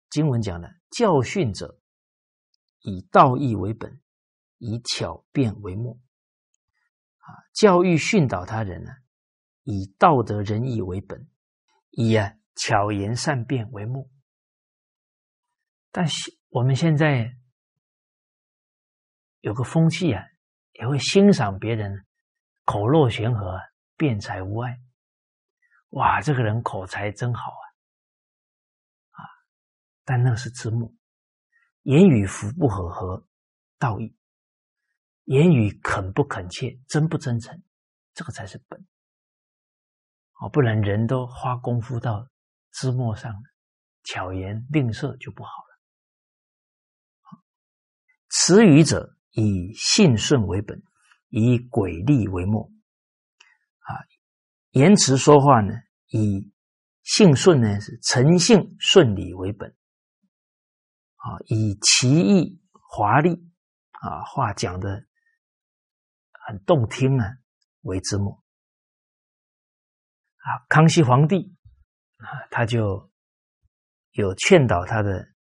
[0.10, 1.80] 经文讲了：“教训者，
[2.80, 4.02] 以道义为本，
[4.58, 5.94] 以巧辩为末。”
[7.20, 8.92] 啊，教育训导他人呢，
[9.68, 11.30] 以道德仁义为本，
[11.92, 14.10] 以啊巧言善辩为目。
[15.92, 16.36] 但是。
[16.50, 17.36] 我们现在
[19.42, 20.24] 有个风气啊，
[20.72, 22.06] 也会欣赏别人
[22.64, 23.60] 口若悬河、
[23.98, 24.80] 辩才无碍。
[25.90, 27.64] 哇，这个人口才真好啊！
[29.12, 29.22] 啊，
[30.06, 30.96] 但那是字幕，
[31.84, 33.28] 言语符不符合
[33.78, 34.16] 道义？
[35.26, 37.62] 言语肯不恳切、真不真诚？
[38.14, 38.88] 这个才是本。
[40.40, 42.28] 哦，不然人都花功夫到
[42.72, 43.42] 字幕上了，
[44.04, 45.68] 巧言令色就不好了。
[48.30, 50.84] 词语者以信顺为本，
[51.30, 52.70] 以诡力为末。
[53.80, 53.96] 啊，
[54.72, 55.74] 言辞说话呢，
[56.10, 56.52] 以
[57.04, 59.76] 信顺呢是诚信顺理为本。
[61.16, 63.32] 啊，以奇异华丽
[63.92, 65.04] 啊话讲的
[66.46, 67.26] 很动听啊
[67.82, 68.44] 为之末。
[70.48, 71.54] 啊，康熙皇帝
[72.20, 73.12] 啊，他就
[74.12, 75.34] 有劝导他的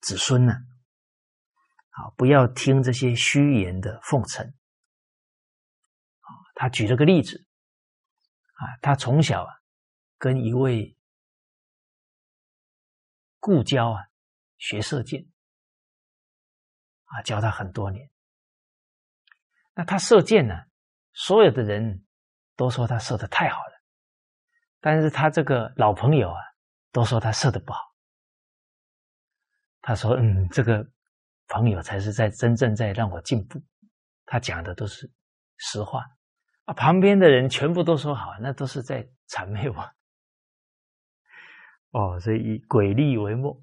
[0.00, 0.54] 子孙呢。
[0.54, 4.54] 啊，不要听这些虚言的奉承。
[6.54, 7.46] 他举了个例子，
[8.54, 9.52] 啊，他从小啊
[10.16, 10.96] 跟一位
[13.38, 14.00] 故交啊
[14.56, 15.28] 学射箭，
[17.04, 18.10] 啊，教他很多年。
[19.74, 20.54] 那他射箭呢，
[21.12, 22.06] 所有的人
[22.56, 23.73] 都说他射的太好了，
[24.84, 26.36] 但是他这个老朋友啊，
[26.92, 27.80] 都说他射的不好。
[29.80, 30.86] 他说：“嗯，这个
[31.48, 33.58] 朋友才是在真正在让我进步。
[34.26, 35.10] 他讲的都是
[35.56, 36.04] 实话
[36.66, 36.74] 啊。
[36.74, 39.76] 旁边的人全部都说好，那都是在谄媚我。
[41.98, 43.58] 哦，所以以诡力为末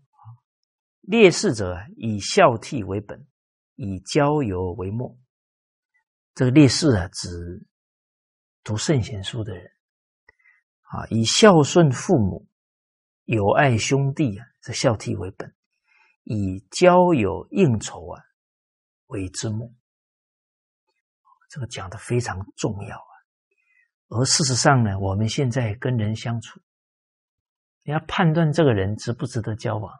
[1.01, 3.27] 烈士者以孝悌为本，
[3.75, 5.15] 以交友为末。
[6.33, 7.29] 这个烈士啊，指
[8.63, 9.70] 读圣贤书的人
[10.91, 12.47] 啊，以孝顺父母、
[13.25, 15.53] 友爱兄弟啊，这孝悌为本。”
[16.23, 18.21] 以交友应酬啊
[19.07, 19.73] 为之目，
[21.49, 23.13] 这个讲的非常重要啊。
[24.09, 26.61] 而事实上呢，我们现在跟人相处，
[27.81, 29.99] 你要判断这个人值不值得交往，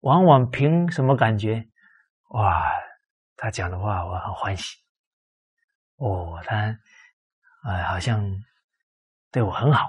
[0.00, 1.66] 往往凭什么感觉？
[2.28, 2.70] 哇，
[3.36, 4.76] 他讲的话我很欢喜，
[5.96, 6.78] 哦，他
[7.62, 8.22] 哎好像
[9.34, 9.84] 对我很好，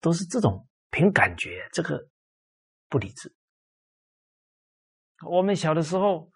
[0.00, 2.08] 都是这种凭感觉，这个
[2.88, 3.34] 不理智。
[5.26, 6.30] 我们小的时候，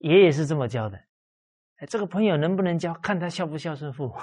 [0.00, 0.98] 爷爷是这么教的：，
[1.76, 4.16] 哎，这个朋友能不能交，看他孝不孝顺父母，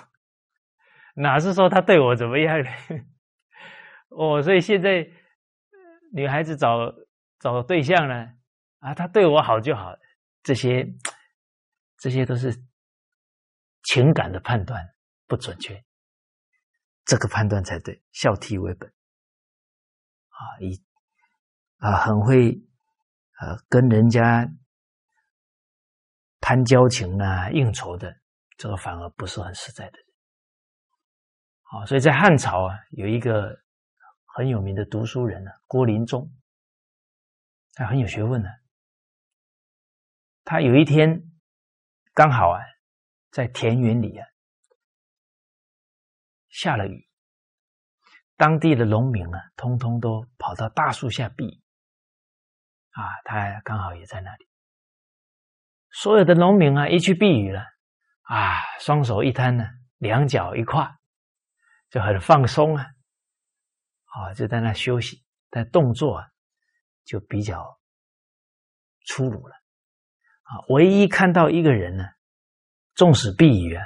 [1.16, 2.70] 哪是说他对我怎么样呢？
[4.12, 5.10] 哦，所以现在
[6.12, 6.94] 女孩子找
[7.40, 8.34] 找对象呢，
[8.80, 9.96] 啊，他对我好就好，
[10.44, 10.86] 这些
[12.00, 12.54] 这些都是
[13.84, 14.86] 情感的判断
[15.26, 15.82] 不准确，
[17.06, 18.90] 这个判断才对，孝悌为本，
[20.30, 20.84] 啊，以
[21.78, 22.62] 啊很会。
[23.42, 24.48] 呃，跟人家
[26.40, 28.16] 谈交情啊、应酬的，
[28.58, 30.08] 这个反而不是很实在的人。
[31.64, 33.60] 好，所以在汉朝啊，有一个
[34.24, 36.32] 很有名的读书人呢，郭林中，
[37.74, 38.50] 他很有学问的。
[40.46, 41.22] 他有一天
[42.14, 42.62] 刚好啊，
[43.32, 44.26] 在田园里啊，
[46.54, 47.10] 下了雨，
[48.38, 51.64] 当地的农民啊，通通都跑到大树下避雨。
[52.92, 54.48] 啊，他刚好也在那里。
[55.90, 57.66] 所有的农民啊，一去避雨了，
[58.22, 59.66] 啊，双手一摊呢，
[59.98, 60.96] 两脚一跨，
[61.90, 62.86] 就很放松啊，
[64.06, 66.28] 啊，就在那休息，但动作啊，
[67.04, 67.80] 就比较
[69.08, 69.56] 粗鲁了。
[70.44, 72.06] 啊，唯一看到一个人呢，
[72.94, 73.84] 纵使避雨啊，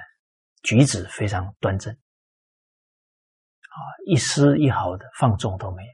[0.64, 1.98] 举止非常端正，
[3.78, 5.92] 啊，一丝一毫的放纵都没有。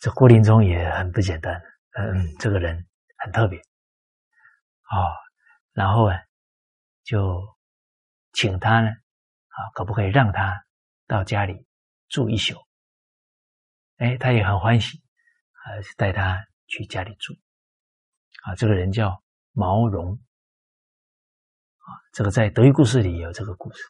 [0.00, 1.62] 这郭林宗也很不简单，
[1.92, 2.84] 嗯，这个人
[3.18, 5.14] 很特别，啊，
[5.72, 6.18] 然后啊，
[7.04, 7.40] 就
[8.32, 10.66] 请他呢，啊，可不可以让他
[11.06, 11.64] 到家里
[12.08, 12.58] 住一宿？
[13.98, 15.62] 哎，他也很欢喜，啊，
[15.96, 17.32] 带他去家里住，
[18.42, 20.12] 啊，这个人叫毛荣，
[21.78, 23.84] 啊，这个在德育故事里有这个故事，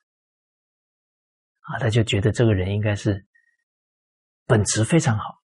[1.64, 3.26] 啊，他就觉得这个人应该是
[4.46, 5.42] 本质非常好。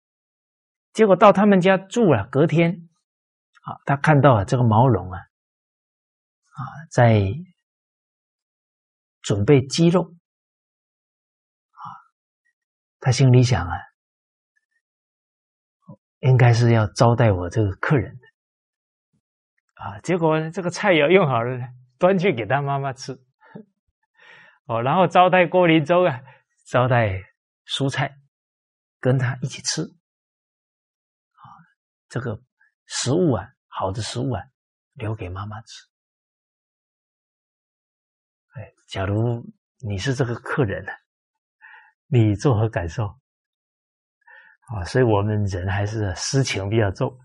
[0.93, 2.87] 结果到他们家住了，隔天，
[3.63, 6.59] 啊，他看到啊这个毛绒啊，啊，
[6.89, 7.21] 在
[9.21, 10.03] 准备鸡肉，
[11.71, 11.83] 啊，
[13.01, 13.75] 他心里想啊，
[16.19, 18.17] 应该是要招待我这个客人，
[19.73, 21.59] 啊，结果这个菜肴用好了，
[21.99, 23.19] 端去给他妈妈吃，
[24.65, 26.21] 哦，然后招待郭林粥啊，
[26.65, 27.21] 招待
[27.67, 28.17] 蔬菜，
[28.99, 29.83] 跟他一起吃。
[29.83, 31.45] 啊
[32.09, 32.39] 这个
[32.87, 34.41] 食物啊，好的食物啊，
[34.93, 35.67] 留给妈妈吃。
[38.53, 39.45] 哎，假如
[39.87, 40.91] 你是这个客人呢，
[42.07, 43.07] 你作何感受？
[44.67, 47.15] 啊，所以我们人还是私情比较重。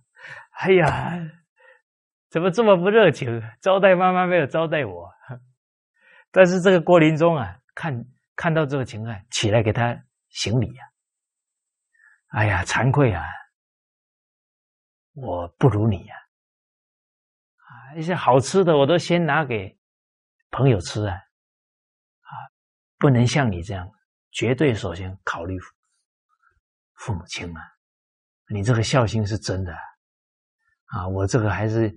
[0.58, 1.18] 哎呀，
[2.28, 3.40] 怎么这么不热情？
[3.62, 5.10] 招待妈妈没有招待我。
[6.30, 8.04] 但是这个郭林中啊，看
[8.36, 9.96] 看到这个情况，起来给他
[10.28, 10.84] 行礼呀。
[12.28, 13.24] 哎呀，惭愧啊！
[15.14, 16.14] 我不如你呀！
[17.56, 19.76] 啊，一些好吃的我都先拿给
[20.50, 21.14] 朋友吃啊！
[21.14, 22.30] 啊，
[22.96, 23.90] 不能像你这样，
[24.30, 25.58] 绝对首先考虑
[26.94, 27.60] 父母亲啊！
[28.48, 29.72] 你这个孝心是真的
[30.86, 31.08] 啊！
[31.08, 31.92] 我这个还是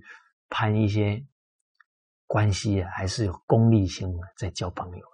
[0.48, 1.24] 攀一些
[2.26, 5.06] 关系啊，还是有功利心在交朋友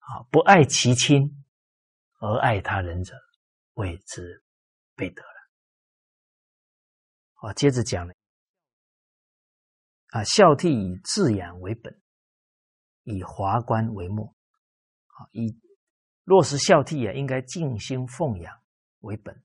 [0.00, 0.22] 啊！
[0.30, 1.44] 不爱其亲
[2.20, 3.14] 而爱他人者，
[3.74, 4.42] 谓之
[4.96, 5.28] 悖德了。
[7.34, 8.14] 啊，接着讲了
[10.08, 12.00] 啊，孝悌以自养为本，
[13.04, 14.26] 以华冠为末。
[14.26, 15.60] 啊，以
[16.24, 18.60] 落实孝悌啊，应该尽心奉养
[19.00, 19.44] 为本，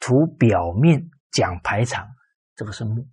[0.00, 2.08] 图表面讲排场，
[2.56, 3.04] 这个是末。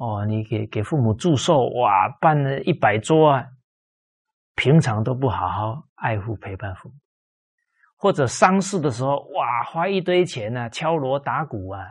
[0.00, 3.46] 哦，你给给父母祝寿，哇，办了一百桌啊，
[4.54, 6.94] 平常都不好好爱护陪伴父母，
[7.96, 11.84] 或者丧事的时候，哇，花一堆钱呢，敲锣打鼓啊，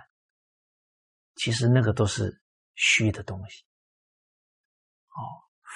[1.36, 2.42] 其实那个都是
[2.74, 3.64] 虚的东西。
[5.10, 5.22] 哦，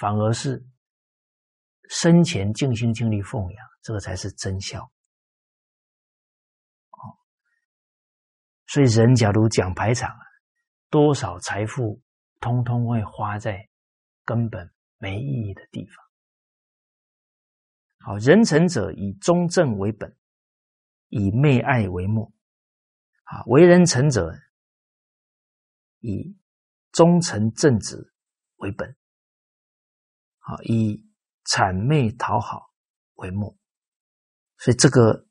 [0.00, 0.60] 反而是
[1.88, 4.82] 生前尽心尽力奉养，这个才是真孝。
[6.90, 7.14] 哦，
[8.66, 10.26] 所以人假如讲排场啊，
[10.90, 12.02] 多少财富
[12.44, 13.70] 通通会花在
[14.22, 15.96] 根本没意义的地方。
[18.00, 20.14] 好，人臣者以忠正为本，
[21.08, 22.30] 以媚爱为末。
[23.22, 24.30] 啊，为人臣者
[26.00, 26.36] 以
[26.92, 28.12] 忠诚正直
[28.56, 28.94] 为本，
[30.40, 31.02] 好，以
[31.46, 32.74] 谄媚讨好
[33.14, 33.56] 为末。
[34.58, 35.26] 所以，这个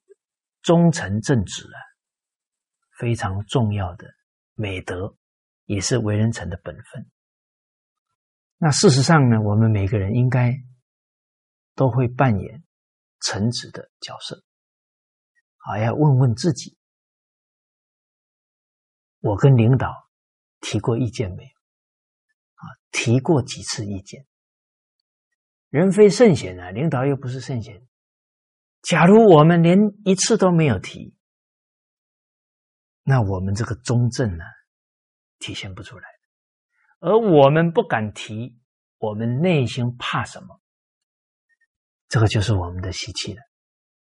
[0.64, 1.78] 忠诚正直啊，
[2.98, 4.08] 非常重要的
[4.56, 5.16] 美德，
[5.66, 7.10] 也是为人臣的本分。
[8.58, 10.54] 那事实上呢，我们每个人应该
[11.76, 12.64] 都会扮演。
[13.26, 14.44] 臣子的角色，
[15.60, 16.78] 啊，要问问自己：
[19.22, 20.10] 我跟领导
[20.60, 21.50] 提过意见没有？
[21.50, 24.28] 啊，提过几次意见？
[25.70, 27.88] 人非圣贤啊，领导又不是圣贤。
[28.82, 31.16] 假如我们连一次都没有提，
[33.04, 34.44] 那我们这个中正呢，
[35.44, 36.08] 体现不出来。
[37.00, 38.58] 而我们不敢提，
[38.98, 40.62] 我们内心怕什么？
[42.08, 43.42] 这个就是我们的习气了，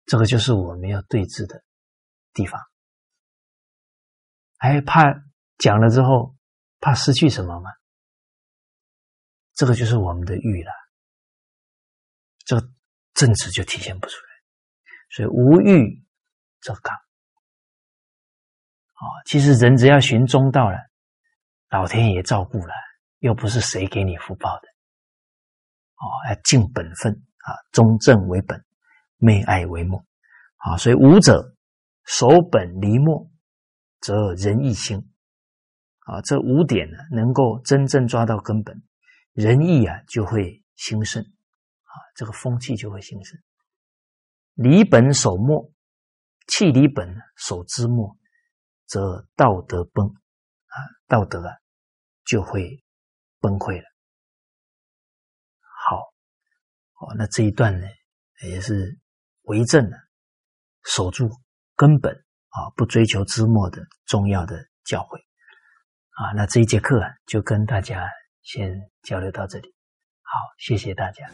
[0.06, 1.62] 这个就是我们要对峙的
[2.34, 2.62] 地方。
[4.57, 5.14] 还怕
[5.57, 6.38] 讲了之后
[6.80, 7.70] 怕失去什么吗？
[9.56, 10.72] 这个就是我们的欲了，
[12.45, 12.70] 这个
[13.14, 14.24] 正直就体现不出来。
[15.10, 16.06] 所以无欲
[16.62, 16.95] 则刚。
[16.95, 20.78] 哦，其实人只要寻中道了，
[21.76, 22.74] 老天爷照顾了，
[23.20, 24.68] 又不是谁给你福报的。
[25.98, 27.12] 哦，要尽本分。
[27.12, 28.66] 啊，忠正为本，
[29.18, 30.00] 媚爱为末。
[30.56, 31.54] 啊，所以武者
[32.06, 33.30] 守本离末，
[34.00, 34.98] 则仁义兴。
[36.06, 38.82] 啊，这五点呢，能够真正抓到根本，
[39.34, 41.22] 仁义啊就会兴盛。
[41.22, 43.38] 啊，这个风气就会兴盛。
[44.54, 45.74] 离本守末，
[46.48, 48.18] 弃离本守之末，
[48.88, 50.08] 则道德崩。
[50.08, 50.78] 啊，
[51.08, 51.54] 道德啊
[52.26, 52.84] 就会
[53.40, 53.86] 崩溃了。
[56.98, 57.86] 哦，那这一段呢，
[58.48, 58.98] 也是
[59.42, 59.98] 为政啊，
[60.86, 61.30] 守住
[61.76, 62.16] 根本
[62.48, 65.18] 啊，不追求之末的重要的教诲
[66.12, 66.32] 啊。
[66.38, 68.10] 那这一节课啊，就跟大家
[68.44, 68.72] 先
[69.04, 69.76] 交流到这里。
[70.22, 71.30] 好，谢谢大家。